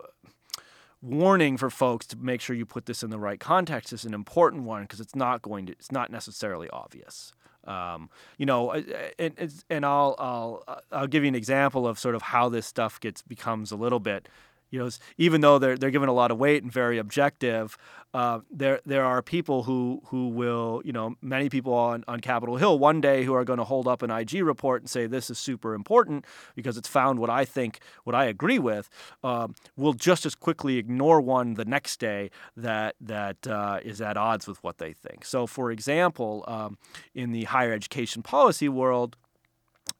warning 1.04 1.56
for 1.56 1.68
folks 1.68 2.06
to 2.06 2.16
make 2.16 2.40
sure 2.40 2.56
you 2.56 2.64
put 2.64 2.86
this 2.86 3.02
in 3.02 3.10
the 3.10 3.18
right 3.18 3.38
context 3.38 3.92
is 3.92 4.04
an 4.04 4.14
important 4.14 4.62
one 4.64 4.82
because 4.82 5.00
it's 5.00 5.14
not 5.14 5.42
going 5.42 5.66
to 5.66 5.72
it's 5.72 5.92
not 5.92 6.10
necessarily 6.10 6.68
obvious. 6.70 7.32
Um, 7.66 8.10
you 8.38 8.46
know, 8.46 8.70
uh, 8.70 8.82
uh, 8.92 9.08
and, 9.18 9.62
and 9.70 9.86
I'll, 9.86 10.14
I'll, 10.18 10.64
uh, 10.68 10.80
I'll 10.92 11.06
give 11.06 11.24
you 11.24 11.28
an 11.28 11.34
example 11.34 11.86
of 11.86 11.98
sort 11.98 12.14
of 12.14 12.22
how 12.22 12.48
this 12.48 12.66
stuff 12.66 13.00
gets 13.00 13.22
becomes 13.22 13.72
a 13.72 13.76
little 13.76 14.00
bit 14.00 14.28
you 14.70 14.78
know, 14.78 14.90
even 15.18 15.40
though 15.40 15.58
they're 15.58 15.76
they're 15.76 15.90
given 15.90 16.08
a 16.08 16.12
lot 16.12 16.30
of 16.30 16.38
weight 16.38 16.62
and 16.62 16.72
very 16.72 16.98
objective, 16.98 17.76
uh, 18.12 18.40
there 18.50 18.80
there 18.84 19.04
are 19.04 19.22
people 19.22 19.64
who 19.64 20.02
who 20.06 20.28
will, 20.28 20.82
you 20.84 20.92
know, 20.92 21.14
many 21.22 21.48
people 21.48 21.72
on 21.72 22.04
on 22.08 22.20
Capitol 22.20 22.56
Hill 22.56 22.78
one 22.78 23.00
day 23.00 23.24
who 23.24 23.34
are 23.34 23.44
going 23.44 23.58
to 23.58 23.64
hold 23.64 23.86
up 23.86 24.02
an 24.02 24.10
IG 24.10 24.42
report 24.42 24.82
and 24.82 24.90
say 24.90 25.06
this 25.06 25.30
is 25.30 25.38
super 25.38 25.74
important 25.74 26.24
because 26.54 26.76
it's 26.76 26.88
found 26.88 27.18
what 27.18 27.30
I 27.30 27.44
think, 27.44 27.80
what 28.04 28.14
I 28.14 28.24
agree 28.24 28.58
with. 28.58 28.88
Um, 29.22 29.54
will 29.76 29.94
just 29.94 30.26
as 30.26 30.34
quickly 30.34 30.78
ignore 30.78 31.20
one 31.20 31.54
the 31.54 31.64
next 31.64 32.00
day 32.00 32.30
that 32.56 32.96
that 33.00 33.46
uh, 33.46 33.80
is 33.84 34.00
at 34.00 34.16
odds 34.16 34.46
with 34.46 34.62
what 34.62 34.78
they 34.78 34.92
think. 34.92 35.24
So, 35.24 35.46
for 35.46 35.70
example, 35.70 36.44
um, 36.48 36.78
in 37.14 37.32
the 37.32 37.44
higher 37.44 37.72
education 37.72 38.22
policy 38.22 38.68
world 38.68 39.16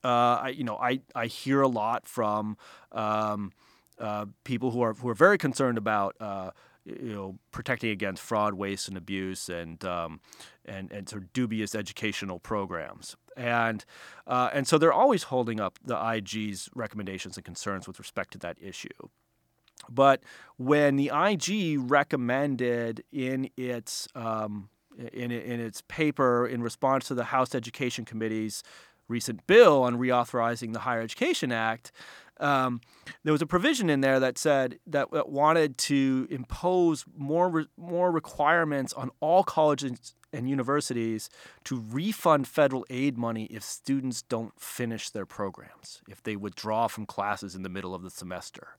uh, 0.02 0.38
I, 0.42 0.48
you 0.48 0.64
know, 0.64 0.76
I, 0.76 1.00
I 1.14 1.26
hear 1.26 1.62
a 1.62 1.68
lot 1.68 2.06
from 2.06 2.56
um, 2.92 3.52
uh, 3.98 4.26
people 4.44 4.70
who 4.70 4.82
are 4.82 4.94
who 4.94 5.08
are 5.08 5.14
very 5.14 5.38
concerned 5.38 5.78
about 5.78 6.16
uh, 6.20 6.50
you 6.84 7.12
know 7.12 7.38
protecting 7.50 7.90
against 7.90 8.22
fraud, 8.22 8.54
waste, 8.54 8.88
and 8.88 8.96
abuse, 8.96 9.48
and 9.48 9.84
um, 9.84 10.20
and 10.64 10.90
and 10.92 11.08
sort 11.08 11.22
of 11.22 11.32
dubious 11.32 11.74
educational 11.74 12.38
programs, 12.38 13.16
and 13.36 13.84
uh, 14.26 14.50
and 14.52 14.66
so 14.66 14.78
they're 14.78 14.92
always 14.92 15.24
holding 15.24 15.60
up 15.60 15.78
the 15.84 15.96
IG's 15.96 16.68
recommendations 16.74 17.36
and 17.36 17.44
concerns 17.44 17.86
with 17.86 17.98
respect 17.98 18.32
to 18.32 18.38
that 18.38 18.56
issue. 18.60 18.88
But 19.88 20.22
when 20.56 20.96
the 20.96 21.10
IG 21.14 21.78
recommended 21.90 23.04
in 23.12 23.50
its 23.56 24.08
um, 24.14 24.68
in, 24.98 25.30
in 25.30 25.60
its 25.60 25.82
paper 25.88 26.46
in 26.46 26.62
response 26.62 27.08
to 27.08 27.14
the 27.14 27.24
House 27.24 27.54
Education 27.54 28.04
Committee's 28.04 28.62
recent 29.08 29.46
bill 29.46 29.82
on 29.82 29.98
reauthorizing 29.98 30.72
the 30.72 30.80
Higher 30.80 31.02
Education 31.02 31.52
Act, 31.52 31.92
um, 32.40 32.80
there 33.22 33.32
was 33.32 33.42
a 33.42 33.46
provision 33.46 33.88
in 33.88 34.00
there 34.00 34.18
that 34.18 34.38
said 34.38 34.78
that, 34.86 35.10
that 35.12 35.28
wanted 35.28 35.78
to 35.78 36.26
impose 36.30 37.04
more 37.16 37.48
re- 37.48 37.68
more 37.76 38.10
requirements 38.10 38.92
on 38.92 39.10
all 39.20 39.44
colleges 39.44 40.14
and 40.32 40.48
universities 40.48 41.30
to 41.62 41.84
refund 41.90 42.48
federal 42.48 42.84
aid 42.90 43.16
money 43.16 43.44
if 43.44 43.62
students 43.62 44.22
don't 44.22 44.60
finish 44.60 45.10
their 45.10 45.24
programs, 45.24 46.02
if 46.08 46.22
they 46.22 46.34
withdraw 46.34 46.88
from 46.88 47.06
classes 47.06 47.54
in 47.54 47.62
the 47.62 47.68
middle 47.68 47.94
of 47.94 48.02
the 48.02 48.10
semester. 48.10 48.76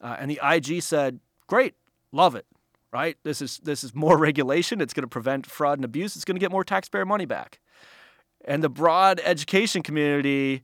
Uh, 0.00 0.16
and 0.18 0.30
the 0.30 0.40
IG 0.42 0.82
said, 0.82 1.20
"Great, 1.46 1.74
love 2.12 2.34
it." 2.34 2.46
Right? 2.92 3.18
This 3.22 3.42
is 3.42 3.58
this 3.58 3.84
is 3.84 3.94
more 3.94 4.16
regulation. 4.28 4.80
It's 4.80 4.94
going 4.94 5.02
to 5.02 5.08
prevent 5.08 5.46
fraud 5.46 5.78
and 5.78 5.84
abuse. 5.84 6.16
It's 6.16 6.24
going 6.24 6.36
to 6.36 6.40
get 6.40 6.50
more 6.50 6.64
taxpayer 6.64 7.04
money 7.04 7.26
back. 7.26 7.60
And 8.44 8.62
the 8.62 8.68
broad 8.68 9.20
education 9.24 9.82
community 9.82 10.62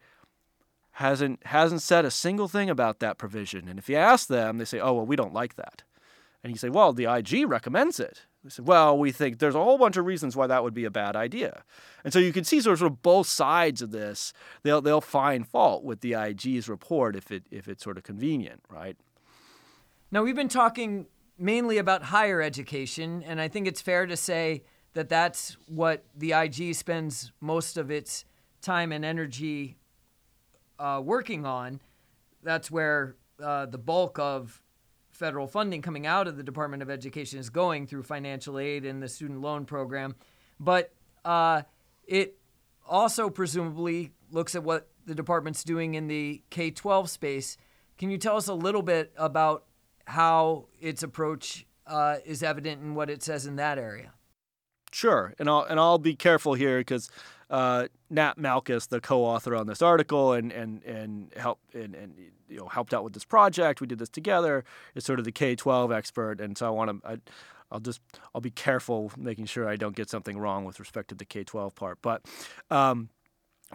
hasn't 0.92 1.44
hasn't 1.46 1.82
said 1.82 2.06
a 2.06 2.10
single 2.10 2.48
thing 2.48 2.70
about 2.70 3.00
that 3.00 3.18
provision. 3.18 3.68
And 3.68 3.78
if 3.78 3.88
you 3.88 3.96
ask 3.96 4.28
them, 4.28 4.56
they 4.56 4.64
say, 4.64 4.80
"Oh, 4.80 4.94
well, 4.94 5.06
we 5.06 5.16
don't 5.16 5.34
like 5.34 5.56
that." 5.56 5.82
And 6.42 6.52
you 6.52 6.58
say, 6.58 6.70
"Well, 6.70 6.94
the 6.94 7.04
IG 7.04 7.44
recommends 7.46 8.00
it." 8.00 8.24
They 8.42 8.48
say, 8.48 8.62
"Well, 8.62 8.96
we 8.96 9.12
think 9.12 9.38
there's 9.38 9.54
a 9.54 9.62
whole 9.62 9.76
bunch 9.76 9.98
of 9.98 10.06
reasons 10.06 10.36
why 10.36 10.46
that 10.46 10.62
would 10.62 10.72
be 10.72 10.86
a 10.86 10.90
bad 10.90 11.14
idea." 11.14 11.64
And 12.02 12.14
so 12.14 12.18
you 12.18 12.32
can 12.32 12.44
see 12.44 12.62
sort 12.62 12.80
of 12.80 13.02
both 13.02 13.26
sides 13.26 13.82
of 13.82 13.90
this. 13.90 14.32
They'll 14.62 14.80
they'll 14.80 15.02
find 15.02 15.46
fault 15.46 15.84
with 15.84 16.00
the 16.00 16.14
IG's 16.14 16.66
report 16.66 17.14
if 17.14 17.30
it 17.30 17.44
if 17.50 17.68
it's 17.68 17.84
sort 17.84 17.98
of 17.98 18.04
convenient, 18.04 18.62
right? 18.70 18.96
Now 20.10 20.22
we've 20.22 20.36
been 20.36 20.48
talking 20.48 21.08
mainly 21.38 21.76
about 21.76 22.04
higher 22.04 22.40
education, 22.40 23.22
and 23.22 23.38
I 23.38 23.48
think 23.48 23.66
it's 23.66 23.82
fair 23.82 24.06
to 24.06 24.16
say 24.16 24.62
that 24.96 25.10
that's 25.10 25.58
what 25.66 26.06
the 26.16 26.32
IG 26.32 26.74
spends 26.74 27.30
most 27.38 27.76
of 27.76 27.90
its 27.90 28.24
time 28.62 28.92
and 28.92 29.04
energy 29.04 29.76
uh, 30.78 31.02
working 31.04 31.44
on. 31.44 31.82
That's 32.42 32.70
where 32.70 33.14
uh, 33.38 33.66
the 33.66 33.76
bulk 33.76 34.18
of 34.18 34.62
federal 35.10 35.46
funding 35.48 35.82
coming 35.82 36.06
out 36.06 36.26
of 36.26 36.38
the 36.38 36.42
Department 36.42 36.82
of 36.82 36.88
Education 36.88 37.38
is 37.38 37.50
going 37.50 37.86
through 37.86 38.04
financial 38.04 38.58
aid 38.58 38.86
and 38.86 39.02
the 39.02 39.08
student 39.08 39.42
loan 39.42 39.66
program. 39.66 40.16
But 40.58 40.94
uh, 41.26 41.62
it 42.06 42.38
also 42.88 43.28
presumably 43.28 44.12
looks 44.30 44.54
at 44.54 44.62
what 44.62 44.88
the 45.04 45.14
department's 45.14 45.62
doing 45.62 45.94
in 45.94 46.08
the 46.08 46.40
K 46.48 46.70
12 46.70 47.10
space. 47.10 47.58
Can 47.98 48.10
you 48.10 48.16
tell 48.16 48.38
us 48.38 48.48
a 48.48 48.54
little 48.54 48.82
bit 48.82 49.12
about 49.18 49.64
how 50.06 50.68
its 50.80 51.02
approach 51.02 51.66
uh, 51.86 52.16
is 52.24 52.42
evident 52.42 52.80
in 52.80 52.94
what 52.94 53.10
it 53.10 53.22
says 53.22 53.44
in 53.44 53.56
that 53.56 53.76
area? 53.76 54.14
Sure, 54.96 55.34
and 55.38 55.46
I'll 55.46 55.60
and 55.64 55.78
I'll 55.78 55.98
be 55.98 56.14
careful 56.14 56.54
here 56.54 56.78
because 56.78 57.10
uh, 57.50 57.88
Nat 58.08 58.38
Malkus, 58.38 58.88
the 58.88 58.98
co-author 58.98 59.54
on 59.54 59.66
this 59.66 59.82
article, 59.82 60.32
and 60.32 60.50
and 60.50 60.82
and 60.84 61.30
help 61.36 61.58
and, 61.74 61.94
and 61.94 62.14
you 62.48 62.56
know 62.56 62.66
helped 62.68 62.94
out 62.94 63.04
with 63.04 63.12
this 63.12 63.22
project. 63.22 63.82
We 63.82 63.86
did 63.86 63.98
this 63.98 64.08
together. 64.08 64.64
Is 64.94 65.04
sort 65.04 65.18
of 65.18 65.26
the 65.26 65.32
K 65.32 65.54
twelve 65.54 65.92
expert, 65.92 66.40
and 66.40 66.56
so 66.56 66.66
I 66.66 66.70
want 66.70 67.02
to. 67.02 67.20
I'll 67.70 67.80
just 67.80 68.00
I'll 68.34 68.40
be 68.40 68.50
careful 68.50 69.12
making 69.18 69.44
sure 69.44 69.68
I 69.68 69.76
don't 69.76 69.94
get 69.94 70.08
something 70.08 70.38
wrong 70.38 70.64
with 70.64 70.80
respect 70.80 71.08
to 71.08 71.14
the 71.14 71.26
K 71.26 71.44
twelve 71.44 71.74
part, 71.74 71.98
but. 72.00 72.22
Um, 72.70 73.10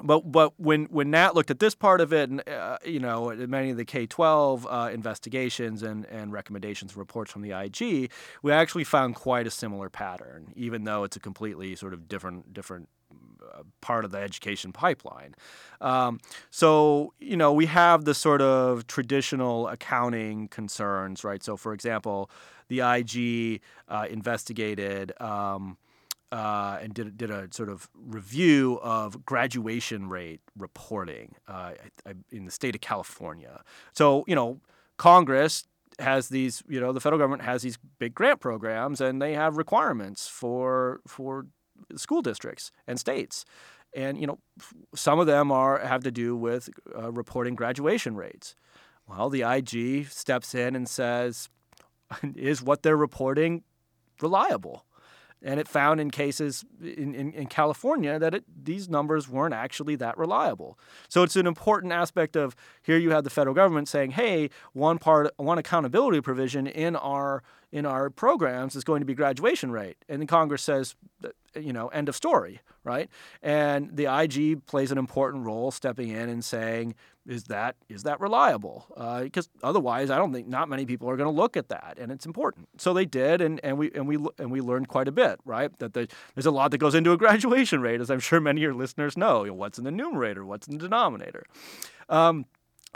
but 0.04 0.32
but 0.32 0.54
when 0.58 0.86
when 0.86 1.12
Nat 1.12 1.36
looked 1.36 1.52
at 1.52 1.60
this 1.60 1.76
part 1.76 2.02
of 2.02 2.14
it, 2.14 2.30
and 2.30 2.48
uh, 2.48 2.78
you 2.86 3.00
know 3.00 3.34
many 3.48 3.72
of 3.72 3.78
the 3.78 3.86
K 3.86 4.06
twelve 4.06 4.66
uh, 4.70 4.90
investigations 4.92 5.84
and 5.84 6.06
and 6.06 6.32
recommendations, 6.32 6.96
reports 6.96 7.32
from 7.32 7.42
the 7.42 7.52
IG, 7.52 8.12
we 8.42 8.52
actually 8.52 8.86
found 8.86 9.16
quite 9.16 9.48
a 9.48 9.52
similar 9.52 9.90
pattern, 9.90 10.54
even 10.56 10.86
though 10.86 11.04
it's 11.04 11.16
a 11.16 11.20
completely 11.20 11.76
sort 11.76 11.94
of 11.94 12.08
different 12.08 12.54
different 12.54 12.90
part 13.82 14.06
of 14.06 14.12
the 14.12 14.18
education 14.18 14.72
pipeline. 14.72 15.36
Um, 15.80 16.20
so, 16.50 17.14
you 17.20 17.36
know, 17.36 17.52
we 17.54 17.66
have 17.68 18.06
the 18.06 18.14
sort 18.14 18.42
of 18.42 18.88
traditional 18.88 19.68
accounting 19.68 20.48
concerns, 20.48 21.24
right? 21.24 21.44
So, 21.44 21.58
for 21.58 21.74
example, 21.74 22.30
the 22.68 22.80
IG 22.82 23.62
uh, 23.88 24.08
investigated. 24.10 25.14
Um, 25.22 25.78
uh, 26.32 26.80
and 26.82 26.94
did, 26.94 27.18
did 27.18 27.30
a 27.30 27.48
sort 27.52 27.70
of 27.70 27.90
review 27.94 28.80
of 28.82 29.26
graduation 29.26 30.08
rate 30.08 30.42
reporting 30.58 31.36
uh, 31.48 31.74
in 32.32 32.46
the 32.46 32.52
state 32.52 32.74
of 32.76 32.82
California. 32.82 33.62
So, 33.94 34.24
you 34.28 34.36
know, 34.36 34.62
Congress 34.98 35.66
has 36.00 36.30
these, 36.30 36.64
you 36.70 36.80
know, 36.80 36.94
the 36.94 37.00
federal 37.00 37.20
government 37.20 37.42
has 37.44 37.62
these 37.62 37.78
big 38.00 38.14
grant 38.14 38.40
programs 38.40 39.02
and 39.02 39.22
they 39.22 39.34
have 39.34 39.58
requirements 39.58 40.28
for 40.28 41.02
for 41.06 41.48
school 41.96 42.22
districts 42.22 42.72
and 42.88 43.00
states. 43.00 43.46
And 43.94 44.20
you 44.20 44.26
know, 44.26 44.40
some 44.96 45.20
of 45.20 45.28
them 45.28 45.52
are 45.52 45.80
have 45.80 46.04
to 46.04 46.12
do 46.12 46.36
with 46.36 46.70
uh, 46.98 47.12
reporting 47.12 47.56
graduation 47.56 48.16
rates. 48.16 48.56
Well, 49.08 49.30
the 49.30 49.42
IG 49.42 50.08
steps 50.08 50.56
in 50.56 50.76
and 50.76 50.88
says, 50.88 51.50
"Is 52.36 52.62
what 52.62 52.84
they're 52.84 52.96
reporting 52.96 53.64
reliable?" 54.22 54.86
And 55.44 55.60
it 55.60 55.68
found 55.68 56.00
in 56.00 56.12
cases 56.12 56.64
in, 56.82 57.16
in, 57.16 57.34
in 57.34 57.48
California 57.48 58.20
that 58.20 58.36
it, 58.36 58.44
these 58.64 58.88
numbers 58.88 59.28
weren't 59.28 59.56
actually 59.56 59.96
that 59.96 60.18
reliable. 60.18 60.78
So 61.10 61.24
it's 61.24 61.36
an 61.36 61.48
important 61.48 61.94
aspect 61.94 62.36
of 62.36 62.56
here 62.84 62.98
you 62.98 63.10
have 63.12 63.24
the 63.24 63.32
federal 63.32 63.56
government 63.56 63.88
saying, 63.88 64.12
hey, 64.12 64.52
one 64.74 65.00
part, 65.00 65.32
one 65.38 65.58
accountability 65.58 66.22
provision 66.22 66.68
in 66.68 66.96
our 66.96 67.42
in 67.72 67.86
our 67.86 68.10
programs 68.10 68.76
is 68.76 68.84
going 68.84 69.00
to 69.00 69.06
be 69.06 69.14
graduation 69.14 69.72
rate. 69.72 69.98
And 70.10 70.22
the 70.22 70.26
Congress 70.26 70.62
says, 70.62 70.96
you 71.56 71.74
know, 71.74 71.88
end 71.90 72.10
of 72.10 72.16
story, 72.16 72.62
right? 72.84 73.10
And 73.42 73.96
the 73.96 74.06
IG 74.06 74.66
plays 74.66 74.92
an 74.92 74.98
important 74.98 75.46
role 75.46 75.72
stepping 75.72 76.10
in 76.10 76.30
and 76.30 76.44
saying, 76.44 76.96
is 77.28 77.46
that 77.46 77.76
is 77.88 78.04
that 78.04 78.20
reliable? 78.20 78.88
Uh, 78.98 79.24
because 79.24 79.48
otherwise, 79.62 80.10
I 80.10 80.18
don't 80.18 80.34
think 80.34 80.48
not 80.48 80.70
many 80.70 80.86
people 80.86 81.08
are 81.10 81.16
going 81.16 81.30
to 81.30 81.36
look 81.36 81.56
at 81.56 81.70
that, 81.70 81.98
and 82.00 82.12
it's 82.12 82.26
important. 82.26 82.68
So 82.78 82.94
they 82.94 83.06
did, 83.06 83.42
and, 83.42 83.60
and 83.64 83.78
we 83.78 83.92
and 83.92 84.08
we 84.08 84.18
and 84.40 84.52
we 84.52 84.60
learned 84.60 84.88
quite 84.88 85.08
a 85.08 85.12
bit, 85.12 85.40
right? 85.46 85.78
That 85.80 85.94
the, 85.94 86.08
there's 86.34 86.48
a 86.48 86.52
lot 86.52 86.72
that 86.72 86.80
goes 86.80 86.96
into 86.96 87.12
a 87.12 87.18
graduation 87.20 87.82
rate, 87.82 88.02
as 88.02 88.10
I'm 88.10 88.20
sure 88.20 88.42
many 88.42 88.62
of 88.62 88.64
your 88.64 88.74
listeners 88.74 89.16
know. 89.16 89.44
You 89.44 89.52
know 89.52 89.56
what's 89.56 89.78
in 89.78 89.84
the 89.84 89.92
numerator, 89.92 90.44
what's 90.46 90.68
in 90.68 90.78
the 90.78 90.84
denominator. 90.84 91.46
Um, 92.10 92.46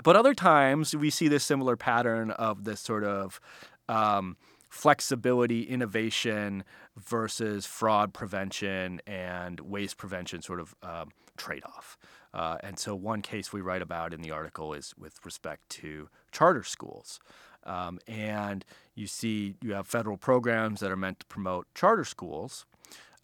but 0.03 0.15
other 0.15 0.33
times 0.33 0.95
we 0.95 1.09
see 1.09 1.27
this 1.27 1.43
similar 1.43 1.77
pattern 1.77 2.31
of 2.31 2.63
this 2.63 2.81
sort 2.81 3.03
of 3.03 3.39
um, 3.87 4.37
flexibility, 4.75 5.63
innovation 5.63 6.65
versus 6.97 7.65
fraud 7.65 8.13
prevention 8.13 9.01
and 9.07 9.61
waste 9.61 9.95
prevention 9.97 10.41
sort 10.41 10.59
of 10.59 10.75
um, 10.83 11.09
trade 11.37 11.63
off. 11.63 11.97
Uh, 12.33 12.57
and 12.61 12.77
so, 12.77 12.93
one 12.93 13.21
case 13.21 13.53
we 13.53 13.61
write 13.61 13.81
about 13.81 14.13
in 14.13 14.21
the 14.21 14.31
article 14.31 14.73
is 14.73 14.93
with 14.97 15.17
respect 15.23 15.69
to 15.69 16.09
charter 16.33 16.61
schools. 16.61 17.21
Um, 17.63 17.99
and 18.05 18.65
you 18.95 19.07
see, 19.07 19.55
you 19.61 19.73
have 19.73 19.87
federal 19.87 20.17
programs 20.17 20.81
that 20.81 20.91
are 20.91 20.97
meant 20.97 21.21
to 21.21 21.25
promote 21.27 21.67
charter 21.73 22.03
schools. 22.03 22.65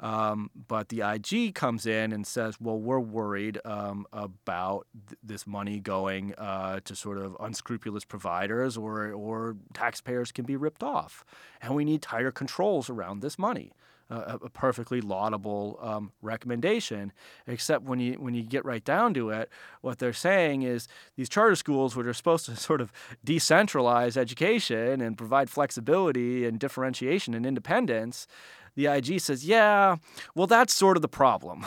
Um, 0.02 0.50
but 0.68 0.90
the 0.90 1.02
IG 1.02 1.54
comes 1.54 1.86
in 1.86 2.12
and 2.12 2.26
says, 2.26 2.60
well, 2.60 2.80
we're 2.80 3.00
worried 3.00 3.60
um, 3.64 4.08
about 4.12 4.88
th- 5.08 5.20
this 5.24 5.46
money 5.46 5.80
going 5.80 6.34
uh, 6.40 6.80
to 6.86 6.96
sort 6.96 7.20
of 7.20 7.38
unscrupulous 7.40 8.04
providers 8.04 8.78
or, 8.78 9.12
or 9.12 9.58
taxpayers 9.74 10.32
can 10.32 10.44
be 10.46 10.56
ripped 10.56 10.82
off. 10.82 11.24
And 11.62 11.76
we 11.76 11.86
need 11.86 12.02
tighter 12.02 12.32
controls 12.32 12.90
around 12.90 13.22
this 13.22 13.38
money. 13.38 13.74
Uh, 14.10 14.38
a 14.42 14.50
perfectly 14.50 15.00
laudable 15.00 15.80
um, 15.82 16.12
recommendation, 16.22 17.14
except 17.48 17.86
when 17.86 17.98
you 18.02 18.16
when 18.16 18.34
you 18.34 18.44
get 18.44 18.66
right 18.66 18.84
down 18.84 19.14
to 19.14 19.30
it, 19.30 19.50
what 19.80 20.00
they're 20.00 20.12
saying 20.12 20.64
is 20.64 20.90
these 21.16 21.30
charter 21.30 21.56
schools, 21.56 21.96
which 21.96 22.06
are 22.06 22.14
supposed 22.14 22.46
to 22.46 22.54
sort 22.58 22.82
of 22.82 22.92
decentralize 23.26 24.18
education 24.18 25.00
and 25.00 25.18
provide 25.18 25.50
flexibility 25.50 26.46
and 26.46 26.60
differentiation 26.60 27.34
and 27.34 27.46
independence, 27.46 28.28
the 28.75 28.88
IG 28.88 29.19
says, 29.19 29.45
yeah, 29.45 29.97
well, 30.36 30.47
that's 30.47 30.73
sort 30.73 30.97
of 30.97 31.01
the 31.01 31.07
problem 31.07 31.65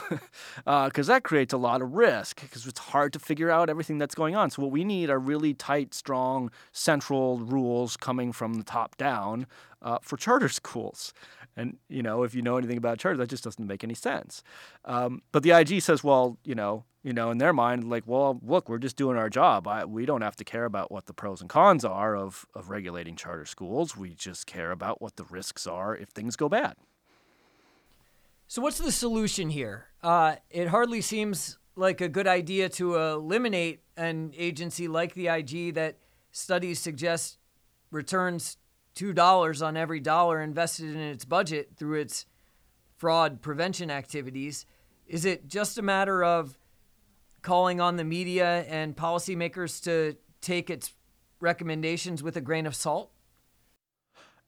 because 0.64 1.08
uh, 1.10 1.14
that 1.14 1.24
creates 1.24 1.52
a 1.52 1.58
lot 1.58 1.82
of 1.82 1.94
risk 1.94 2.40
because 2.40 2.66
it's 2.66 2.78
hard 2.78 3.12
to 3.12 3.18
figure 3.18 3.50
out 3.50 3.68
everything 3.68 3.98
that's 3.98 4.14
going 4.14 4.34
on. 4.34 4.50
So, 4.50 4.62
what 4.62 4.70
we 4.70 4.84
need 4.84 5.10
are 5.10 5.18
really 5.18 5.54
tight, 5.54 5.94
strong, 5.94 6.50
central 6.72 7.38
rules 7.38 7.96
coming 7.96 8.32
from 8.32 8.54
the 8.54 8.64
top 8.64 8.96
down 8.96 9.46
uh, 9.84 9.98
for 10.02 10.16
charter 10.16 10.48
schools. 10.60 11.14
And, 11.56 11.76
you 11.88 12.02
know, 12.02 12.24
if 12.24 12.34
you 12.34 12.42
know 12.42 12.56
anything 12.56 12.78
about 12.78 12.98
charters, 12.98 13.18
that 13.18 13.28
just 13.28 13.44
doesn't 13.44 13.64
make 13.64 13.84
any 13.84 13.94
sense. 13.94 14.42
Um, 14.84 15.22
but 15.30 15.44
the 15.44 15.52
IG 15.52 15.82
says, 15.82 16.02
well, 16.02 16.36
you 16.42 16.56
know, 16.56 16.84
you 17.04 17.12
know, 17.12 17.30
in 17.30 17.38
their 17.38 17.52
mind, 17.52 17.88
like, 17.88 18.02
well, 18.06 18.40
look, 18.42 18.68
we're 18.68 18.78
just 18.78 18.96
doing 18.96 19.16
our 19.16 19.30
job. 19.30 19.68
I, 19.68 19.84
we 19.84 20.04
don't 20.04 20.22
have 20.22 20.34
to 20.36 20.44
care 20.44 20.64
about 20.64 20.90
what 20.90 21.06
the 21.06 21.12
pros 21.12 21.40
and 21.40 21.48
cons 21.48 21.84
are 21.84 22.16
of, 22.16 22.46
of 22.54 22.70
regulating 22.70 23.14
charter 23.14 23.44
schools. 23.44 23.96
We 23.96 24.14
just 24.14 24.46
care 24.46 24.72
about 24.72 25.00
what 25.00 25.14
the 25.14 25.24
risks 25.24 25.66
are 25.66 25.94
if 25.94 26.08
things 26.08 26.34
go 26.34 26.48
bad. 26.48 26.74
So, 28.48 28.62
what's 28.62 28.78
the 28.78 28.92
solution 28.92 29.50
here? 29.50 29.88
Uh, 30.02 30.36
it 30.50 30.68
hardly 30.68 31.00
seems 31.00 31.58
like 31.76 32.00
a 32.00 32.08
good 32.08 32.26
idea 32.26 32.68
to 32.70 32.96
eliminate 32.96 33.82
an 33.96 34.32
agency 34.36 34.88
like 34.88 35.14
the 35.14 35.28
IG 35.28 35.74
that 35.74 35.98
studies 36.30 36.78
suggest 36.78 37.38
returns 37.90 38.56
$2 38.94 39.66
on 39.66 39.76
every 39.76 40.00
dollar 40.00 40.40
invested 40.40 40.94
in 40.94 41.00
its 41.00 41.24
budget 41.24 41.70
through 41.76 42.00
its 42.00 42.26
fraud 42.96 43.42
prevention 43.42 43.90
activities. 43.90 44.66
Is 45.06 45.24
it 45.24 45.48
just 45.48 45.78
a 45.78 45.82
matter 45.82 46.24
of 46.24 46.58
calling 47.42 47.80
on 47.80 47.96
the 47.96 48.04
media 48.04 48.64
and 48.68 48.96
policymakers 48.96 49.82
to 49.84 50.16
take 50.40 50.70
its 50.70 50.94
recommendations 51.40 52.22
with 52.22 52.36
a 52.36 52.40
grain 52.40 52.66
of 52.66 52.74
salt? 52.74 53.10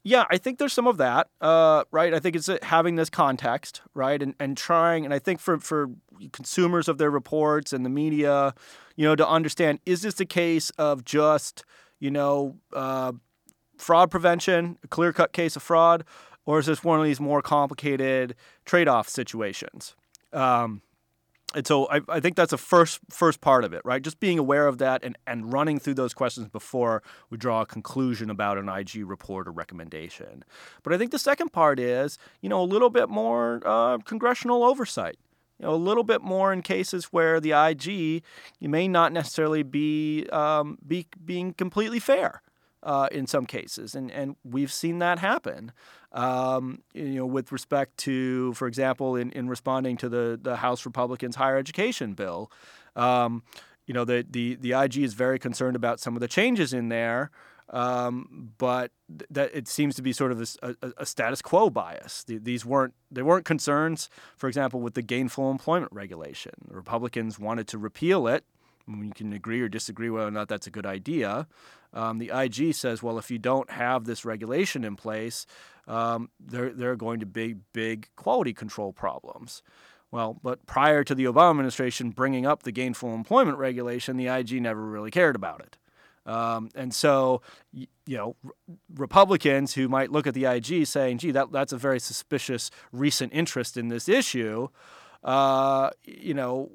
Yeah, 0.03 0.25
I 0.31 0.39
think 0.39 0.61
there's 0.61 0.73
some 0.73 0.87
of 0.87 0.99
that, 0.99 1.31
uh, 1.41 1.83
right? 1.91 2.15
I 2.15 2.21
think 2.21 2.37
it's 2.37 2.49
uh, 2.49 2.59
having 2.63 2.95
this 2.95 3.11
context, 3.11 3.83
right, 3.93 4.23
and 4.23 4.37
and 4.39 4.57
trying, 4.57 5.05
and 5.05 5.13
I 5.13 5.19
think 5.19 5.41
for 5.41 5.59
for 5.59 5.91
consumers 6.33 6.87
of 6.87 6.99
their 6.99 7.11
reports 7.11 7.73
and 7.73 7.85
the 7.85 7.91
media, 7.91 8.55
you 8.95 9.05
know, 9.05 9.17
to 9.17 9.27
understand 9.27 9.81
is 9.85 10.03
this 10.03 10.21
a 10.21 10.25
case 10.25 10.71
of 10.79 11.05
just 11.05 11.65
you 11.99 12.13
know 12.13 12.55
uh, 12.73 13.15
fraud 13.79 14.11
prevention, 14.11 14.79
a 14.85 14.89
clear 14.89 15.13
cut 15.13 15.33
case 15.33 15.57
of 15.57 15.63
fraud, 15.63 16.05
or 16.45 16.59
is 16.59 16.67
this 16.67 16.85
one 16.85 16.99
of 16.99 17.05
these 17.05 17.21
more 17.21 17.43
complicated 17.43 18.35
trade 18.65 18.89
off 18.89 19.09
situations? 19.09 19.95
Um, 20.33 20.83
and 21.55 21.67
so 21.67 21.89
I, 21.89 22.01
I 22.09 22.21
think 22.21 22.37
that's 22.37 22.51
the 22.51 22.59
first 22.59 23.01
first 23.09 23.41
part 23.41 23.65
of 23.65 23.73
it, 23.73 23.81
right? 23.85 24.03
Just 24.03 24.21
being 24.21 24.39
aware 24.39 24.67
of 24.67 24.79
that 24.79 25.03
and, 25.03 25.17
and 25.27 25.53
running 25.53 25.79
through 25.79 25.95
those 25.95 26.13
questions 26.13 26.49
before 26.49 27.03
we 27.31 27.39
draw 27.39 27.63
a 27.63 27.67
conclusion 27.67 28.31
about 28.31 28.59
an 28.59 28.69
IG 28.69 28.97
report 29.07 29.49
or 29.49 29.53
recommendation. 29.53 30.45
But 30.83 30.93
I 30.93 30.99
think 30.99 31.13
the 31.13 31.19
second 31.19 31.53
part 31.53 31.81
is, 31.81 32.19
you 32.43 32.49
know, 32.49 32.61
a 32.61 32.65
little 32.65 32.91
bit 32.91 33.09
more 33.09 33.63
uh, 33.65 33.99
congressional 33.99 34.65
oversight. 34.65 35.17
You 35.59 35.65
know, 35.65 35.73
a 35.73 35.77
little 35.77 36.05
bit 36.05 36.21
more 36.21 36.53
in 36.53 36.61
cases 36.61 37.07
where 37.07 37.41
the 37.41 37.53
IG 37.53 38.23
you 38.59 38.69
may 38.69 38.87
not 38.87 39.13
necessarily 39.13 39.63
be 39.63 40.27
um, 40.31 40.77
be 40.87 41.07
being 41.25 41.55
completely 41.55 42.01
fair 42.01 42.43
uh, 42.87 43.09
in 43.11 43.27
some 43.27 43.45
cases, 43.45 43.95
and 43.97 44.11
and 44.13 44.37
we've 44.45 44.73
seen 44.73 45.01
that 45.01 45.19
happen. 45.19 45.73
Um, 46.13 46.83
you 46.95 47.17
know, 47.17 47.27
with 47.27 47.51
respect 47.51 47.99
to, 47.99 48.55
for 48.55 48.69
example, 48.69 49.17
in, 49.17 49.33
in 49.33 49.49
responding 49.49 49.97
to 49.99 50.09
the 50.09 50.39
the 50.41 50.57
House 50.57 50.87
Republicans' 50.87 51.35
higher 51.35 51.59
education 51.59 52.15
bill, 52.15 52.51
um, 52.95 53.43
you 53.87 53.93
know, 53.93 54.05
the, 54.05 54.25
the 54.31 54.55
the 54.55 54.73
IG 54.73 54.99
is 54.99 55.15
very 55.15 55.39
concerned 55.39 55.75
about 55.75 55.99
some 55.99 56.15
of 56.15 56.21
the 56.21 56.29
changes 56.29 56.73
in 56.73 56.89
there. 56.89 57.31
Um, 57.71 58.53
but 58.59 58.93
th- 59.09 59.29
that 59.31 59.51
it 59.53 59.67
seems 59.67 59.97
to 59.97 60.03
be 60.03 60.13
sort 60.13 60.31
of 60.31 60.41
a, 60.41 60.77
a, 60.83 60.93
a 60.99 61.07
status 61.07 61.43
quo 61.43 61.69
bias. 61.69 62.23
The, 62.23 62.39
these 62.39 62.65
weren't 62.65 62.95
they 63.11 63.23
weren't 63.23 63.45
concerns, 63.45 64.09
for 64.37 64.47
example, 64.47 64.81
with 64.81 64.95
the 64.95 65.03
gainful 65.03 65.51
employment 65.51 65.93
regulation. 65.93 66.53
The 66.69 66.77
Republicans 66.77 67.41
wanted 67.41 67.67
to 67.69 67.79
repeal 67.79 68.29
it. 68.29 68.45
We 68.89 69.11
can 69.11 69.33
agree 69.33 69.61
or 69.61 69.69
disagree 69.69 70.11
whether 70.11 70.29
or 70.29 70.33
not 70.33 70.49
that's 70.49 70.67
a 70.67 70.71
good 70.71 70.87
idea. 70.87 71.47
Um, 71.93 72.19
the 72.19 72.31
IG 72.33 72.75
says, 72.75 73.03
well, 73.03 73.19
if 73.19 73.31
you 73.31 73.39
don't 73.39 73.71
have 73.71 74.05
this 74.05 74.25
regulation 74.25 74.85
in 74.85 74.97
place, 74.97 75.47
um, 75.89 76.31
there, 76.39 76.71
there 76.71 76.93
are 76.93 76.97
going 76.97 77.21
to 77.21 77.27
be 77.27 77.55
big 77.73 78.09
quality 78.17 78.53
control 78.53 78.93
problems. 78.93 79.63
Well, 80.11 80.39
but 80.43 80.67
prior 80.67 81.05
to 81.05 81.15
the 81.15 81.25
Obama 81.25 81.51
administration 81.51 82.11
bringing 82.11 82.47
up 82.47 82.63
the 82.63 82.73
gainful 82.73 83.15
employment 83.15 83.59
regulation, 83.59 84.17
the 84.17 84.29
IG 84.29 84.63
never 84.63 84.81
really 84.81 85.11
cared 85.11 85.37
about 85.37 85.61
it. 85.61 85.77
Um, 86.27 86.71
and 86.75 86.93
so, 86.93 87.41
you 87.73 87.87
know, 88.07 88.37
Republicans 88.95 89.75
who 89.75 89.89
might 89.89 90.11
look 90.11 90.27
at 90.27 90.35
the 90.35 90.45
IG 90.45 90.87
saying, 90.87 91.19
gee, 91.19 91.31
that, 91.31 91.53
that's 91.53 91.73
a 91.73 91.79
very 91.79 92.01
suspicious 92.01 92.71
recent 92.93 93.33
interest 93.33 93.77
in 93.77 93.89
this 93.89 94.09
issue, 94.09 94.69
uh, 95.25 95.91
you 96.05 96.35
know, 96.35 96.71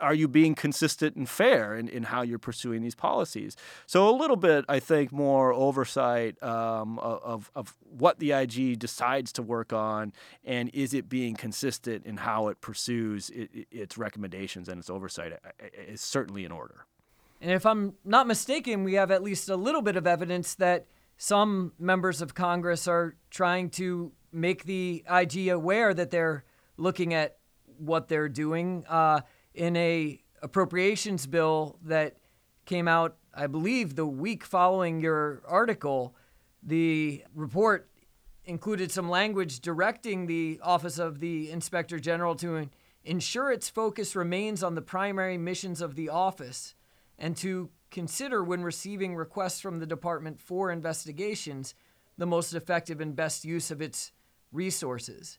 are 0.00 0.14
you 0.14 0.28
being 0.28 0.54
consistent 0.54 1.16
and 1.16 1.28
fair 1.28 1.76
in, 1.76 1.88
in 1.88 2.04
how 2.04 2.22
you're 2.22 2.38
pursuing 2.38 2.82
these 2.82 2.94
policies? 2.94 3.56
So 3.86 4.08
a 4.08 4.14
little 4.16 4.36
bit, 4.36 4.64
I 4.68 4.80
think, 4.80 5.12
more 5.12 5.52
oversight 5.52 6.42
um, 6.42 6.98
of, 6.98 7.50
of 7.54 7.76
what 7.82 8.18
the 8.18 8.32
IG 8.32 8.78
decides 8.78 9.32
to 9.32 9.42
work 9.42 9.72
on, 9.72 10.12
and 10.44 10.70
is 10.72 10.94
it 10.94 11.08
being 11.08 11.34
consistent 11.34 12.06
in 12.06 12.18
how 12.18 12.48
it 12.48 12.60
pursues 12.60 13.30
it, 13.30 13.50
its 13.70 13.98
recommendations 13.98 14.68
and 14.68 14.78
its 14.78 14.90
oversight 14.90 15.32
is 15.86 16.00
certainly 16.00 16.44
in 16.44 16.52
order. 16.52 16.86
And 17.40 17.50
if 17.50 17.64
I'm 17.64 17.94
not 18.04 18.26
mistaken, 18.26 18.84
we 18.84 18.94
have 18.94 19.10
at 19.10 19.22
least 19.22 19.48
a 19.48 19.56
little 19.56 19.82
bit 19.82 19.96
of 19.96 20.06
evidence 20.06 20.54
that 20.56 20.86
some 21.16 21.72
members 21.78 22.20
of 22.20 22.34
Congress 22.34 22.88
are 22.88 23.16
trying 23.30 23.70
to 23.70 24.12
make 24.32 24.64
the 24.64 25.04
IG 25.10 25.48
aware 25.48 25.94
that 25.94 26.10
they're 26.10 26.44
looking 26.76 27.14
at 27.14 27.37
what 27.78 28.08
they're 28.08 28.28
doing 28.28 28.84
uh, 28.88 29.20
in 29.54 29.76
a 29.76 30.20
appropriations 30.42 31.26
bill 31.26 31.78
that 31.84 32.16
came 32.64 32.86
out, 32.86 33.16
I 33.34 33.46
believe, 33.46 33.96
the 33.96 34.06
week 34.06 34.44
following 34.44 35.00
your 35.00 35.42
article. 35.46 36.14
The 36.62 37.24
report 37.34 37.90
included 38.44 38.90
some 38.90 39.08
language 39.08 39.60
directing 39.60 40.26
the 40.26 40.60
Office 40.62 40.98
of 40.98 41.20
the 41.20 41.50
Inspector 41.50 41.98
General 42.00 42.34
to 42.36 42.68
ensure 43.04 43.50
its 43.50 43.68
focus 43.68 44.14
remains 44.16 44.62
on 44.62 44.74
the 44.74 44.82
primary 44.82 45.38
missions 45.38 45.80
of 45.80 45.94
the 45.94 46.08
office 46.08 46.74
and 47.18 47.36
to 47.38 47.70
consider 47.90 48.44
when 48.44 48.62
receiving 48.62 49.16
requests 49.16 49.60
from 49.60 49.78
the 49.78 49.86
department 49.86 50.40
for 50.40 50.70
investigations 50.70 51.74
the 52.16 52.26
most 52.26 52.52
effective 52.52 53.00
and 53.00 53.16
best 53.16 53.44
use 53.44 53.70
of 53.70 53.80
its 53.80 54.12
resources. 54.52 55.38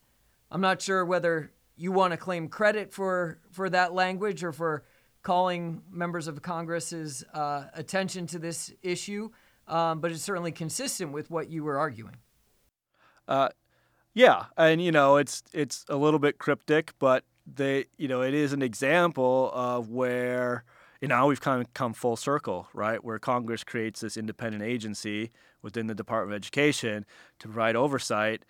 I'm 0.52 0.62
not 0.62 0.82
sure 0.82 1.06
whether 1.06 1.52
you 1.80 1.94
want 1.94 2.12
to 2.12 2.18
claim 2.18 2.50
credit 2.50 2.94
for 2.94 3.40
for 3.52 3.70
that 3.70 3.94
language 3.94 4.44
or 4.44 4.52
for 4.52 4.84
calling 5.24 5.82
members 5.90 6.28
of 6.28 6.42
Congress's 6.42 7.24
uh, 7.34 7.66
attention 7.74 8.28
to 8.28 8.40
this 8.40 8.72
issue, 8.82 9.30
um, 9.68 10.02
but 10.02 10.12
it's 10.12 10.24
certainly 10.24 10.52
consistent 10.52 11.12
with 11.12 11.32
what 11.32 11.50
you 11.50 11.64
were 11.64 11.78
arguing. 11.78 12.18
Uh, 13.28 13.50
yeah, 14.14 14.46
and 14.58 14.82
you 14.82 14.92
know 14.92 15.18
it's 15.18 15.42
it's 15.54 15.86
a 15.88 15.96
little 15.96 16.20
bit 16.20 16.38
cryptic, 16.38 16.94
but 17.00 17.24
they 17.48 17.86
you 17.98 18.10
know 18.10 18.22
it 18.22 18.34
is 18.34 18.52
an 18.52 18.62
example 18.62 19.50
of 19.54 19.90
where 19.90 20.66
you 21.02 21.08
know 21.08 21.28
we've 21.28 21.42
kind 21.42 21.62
of 21.62 21.74
come 21.74 21.94
full 21.94 22.18
circle, 22.18 22.68
right? 22.74 23.02
Where 23.04 23.20
Congress 23.20 23.64
creates 23.64 24.02
this 24.02 24.18
independent 24.18 24.64
agency 24.64 25.32
within 25.62 25.88
the 25.88 25.96
Department 25.96 26.34
of 26.34 26.42
Education 26.42 27.06
to 27.40 27.48
provide 27.48 27.78
oversight, 27.78 28.44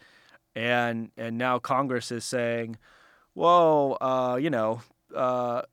and 0.55 1.11
and 1.15 1.37
now 1.37 1.59
Congress 1.59 2.11
is 2.11 2.23
saying 2.23 2.77
well, 3.35 3.97
uh, 4.01 4.37
you 4.41 4.49
know, 4.49 4.81
uh, 5.15 5.63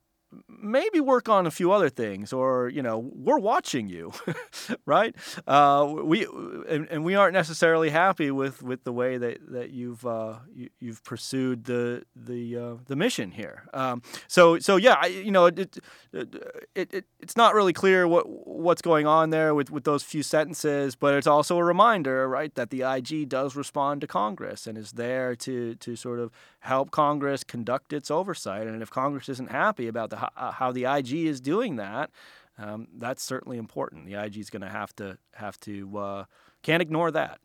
maybe 0.48 1.00
work 1.00 1.28
on 1.28 1.46
a 1.46 1.50
few 1.50 1.72
other 1.72 1.88
things 1.88 2.32
or 2.32 2.68
you 2.68 2.82
know 2.82 3.10
we're 3.14 3.38
watching 3.38 3.88
you 3.88 4.12
right? 4.86 5.14
Uh, 5.46 5.94
we 6.02 6.26
and, 6.68 6.88
and, 6.90 7.04
we 7.04 7.14
aren't 7.14 7.34
necessarily 7.34 7.90
happy 7.90 8.30
with, 8.30 8.62
with 8.62 8.84
the 8.84 8.92
way 8.92 9.16
that, 9.18 9.38
that 9.52 9.70
you've 9.70 10.04
uh, 10.04 10.34
you, 10.54 10.70
have 10.88 11.04
pursued 11.04 11.64
the 11.64 12.02
the 12.14 12.56
uh, 12.56 12.74
the 12.86 12.96
mission 12.96 13.30
here. 13.30 13.64
Um, 13.72 14.02
so 14.26 14.58
so 14.58 14.76
yeah 14.76 14.96
I, 15.00 15.06
you 15.06 15.30
know 15.30 15.46
it, 15.46 15.78
it, 16.12 16.36
it, 16.74 17.04
it's 17.20 17.36
not 17.36 17.54
really 17.54 17.72
clear 17.72 18.08
what 18.08 18.26
what's 18.46 18.82
going 18.82 19.06
on 19.06 19.30
there 19.30 19.54
with, 19.54 19.70
with 19.70 19.84
those 19.84 20.02
few 20.02 20.22
sentences 20.22 20.96
but 20.96 21.14
it's 21.14 21.26
also 21.26 21.58
a 21.58 21.64
reminder 21.64 22.28
right 22.28 22.54
that 22.54 22.70
the 22.70 22.82
IG 22.82 23.28
does 23.28 23.56
respond 23.56 24.00
to 24.00 24.06
Congress 24.06 24.66
and 24.66 24.76
is 24.76 24.92
there 24.92 25.36
to 25.36 25.74
to 25.76 25.96
sort 25.96 26.18
of 26.18 26.30
help 26.66 26.90
Congress 26.90 27.44
conduct 27.44 27.92
its 27.92 28.10
oversight. 28.10 28.66
And 28.66 28.82
if 28.82 28.90
Congress 28.90 29.28
isn't 29.28 29.50
happy 29.50 29.86
about 29.86 30.10
the 30.10 30.15
the, 30.16 30.30
uh, 30.36 30.52
how 30.52 30.72
the 30.72 30.84
IG 30.84 31.12
is 31.12 31.40
doing 31.40 31.76
that, 31.76 32.10
um, 32.58 32.88
that's 32.96 33.22
certainly 33.22 33.58
important. 33.58 34.06
The 34.06 34.14
IG 34.14 34.38
is 34.38 34.50
going 34.50 34.62
to 34.62 34.68
have 34.68 34.94
to 34.96 35.18
have 35.34 35.58
to 35.60 35.98
uh, 35.98 36.24
can't 36.62 36.82
ignore 36.82 37.10
that. 37.10 37.40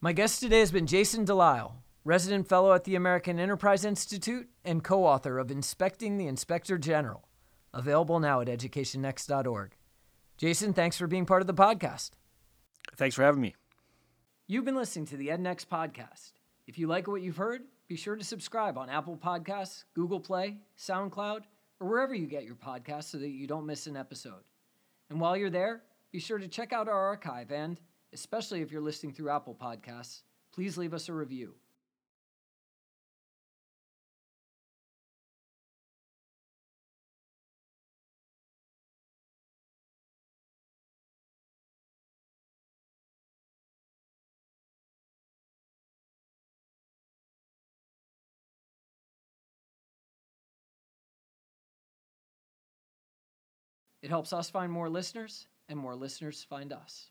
My 0.00 0.12
guest 0.12 0.40
today 0.40 0.60
has 0.60 0.72
been 0.72 0.86
Jason 0.86 1.26
Delisle, 1.26 1.74
resident 2.04 2.48
fellow 2.48 2.72
at 2.72 2.84
the 2.84 2.94
American 2.94 3.38
Enterprise 3.38 3.84
Institute 3.84 4.48
and 4.64 4.82
co-author 4.82 5.38
of 5.38 5.50
Inspecting 5.50 6.16
the 6.16 6.26
Inspector 6.26 6.76
General, 6.78 7.28
available 7.74 8.18
now 8.18 8.40
at 8.40 8.48
educationnext.org. 8.48 9.76
Jason, 10.38 10.72
thanks 10.72 10.96
for 10.96 11.06
being 11.06 11.26
part 11.26 11.42
of 11.42 11.46
the 11.46 11.54
podcast. 11.54 12.12
Thanks 12.96 13.14
for 13.14 13.22
having 13.22 13.42
me. 13.42 13.54
You've 14.46 14.64
been 14.64 14.76
listening 14.76 15.04
to 15.06 15.18
the 15.18 15.28
EdNext 15.28 15.66
podcast. 15.66 16.32
If 16.66 16.78
you 16.78 16.86
like 16.86 17.06
what 17.06 17.20
you've 17.20 17.36
heard 17.36 17.62
be 17.90 17.96
sure 17.96 18.14
to 18.14 18.22
subscribe 18.22 18.78
on 18.78 18.88
Apple 18.88 19.16
Podcasts, 19.16 19.82
Google 19.94 20.20
Play, 20.20 20.58
SoundCloud, 20.78 21.40
or 21.80 21.88
wherever 21.88 22.14
you 22.14 22.28
get 22.28 22.44
your 22.44 22.54
podcasts 22.54 23.10
so 23.10 23.18
that 23.18 23.30
you 23.30 23.48
don't 23.48 23.66
miss 23.66 23.88
an 23.88 23.96
episode. 23.96 24.44
And 25.10 25.20
while 25.20 25.36
you're 25.36 25.50
there, 25.50 25.82
be 26.12 26.20
sure 26.20 26.38
to 26.38 26.46
check 26.46 26.72
out 26.72 26.86
our 26.86 27.08
archive 27.08 27.50
and, 27.50 27.80
especially 28.12 28.62
if 28.62 28.70
you're 28.70 28.80
listening 28.80 29.12
through 29.12 29.30
Apple 29.30 29.56
Podcasts, 29.60 30.22
please 30.54 30.78
leave 30.78 30.94
us 30.94 31.08
a 31.08 31.12
review. 31.12 31.56
It 54.02 54.10
helps 54.10 54.32
us 54.32 54.50
find 54.50 54.72
more 54.72 54.88
listeners, 54.88 55.46
and 55.68 55.78
more 55.78 55.94
listeners 55.94 56.44
find 56.48 56.72
us. 56.72 57.10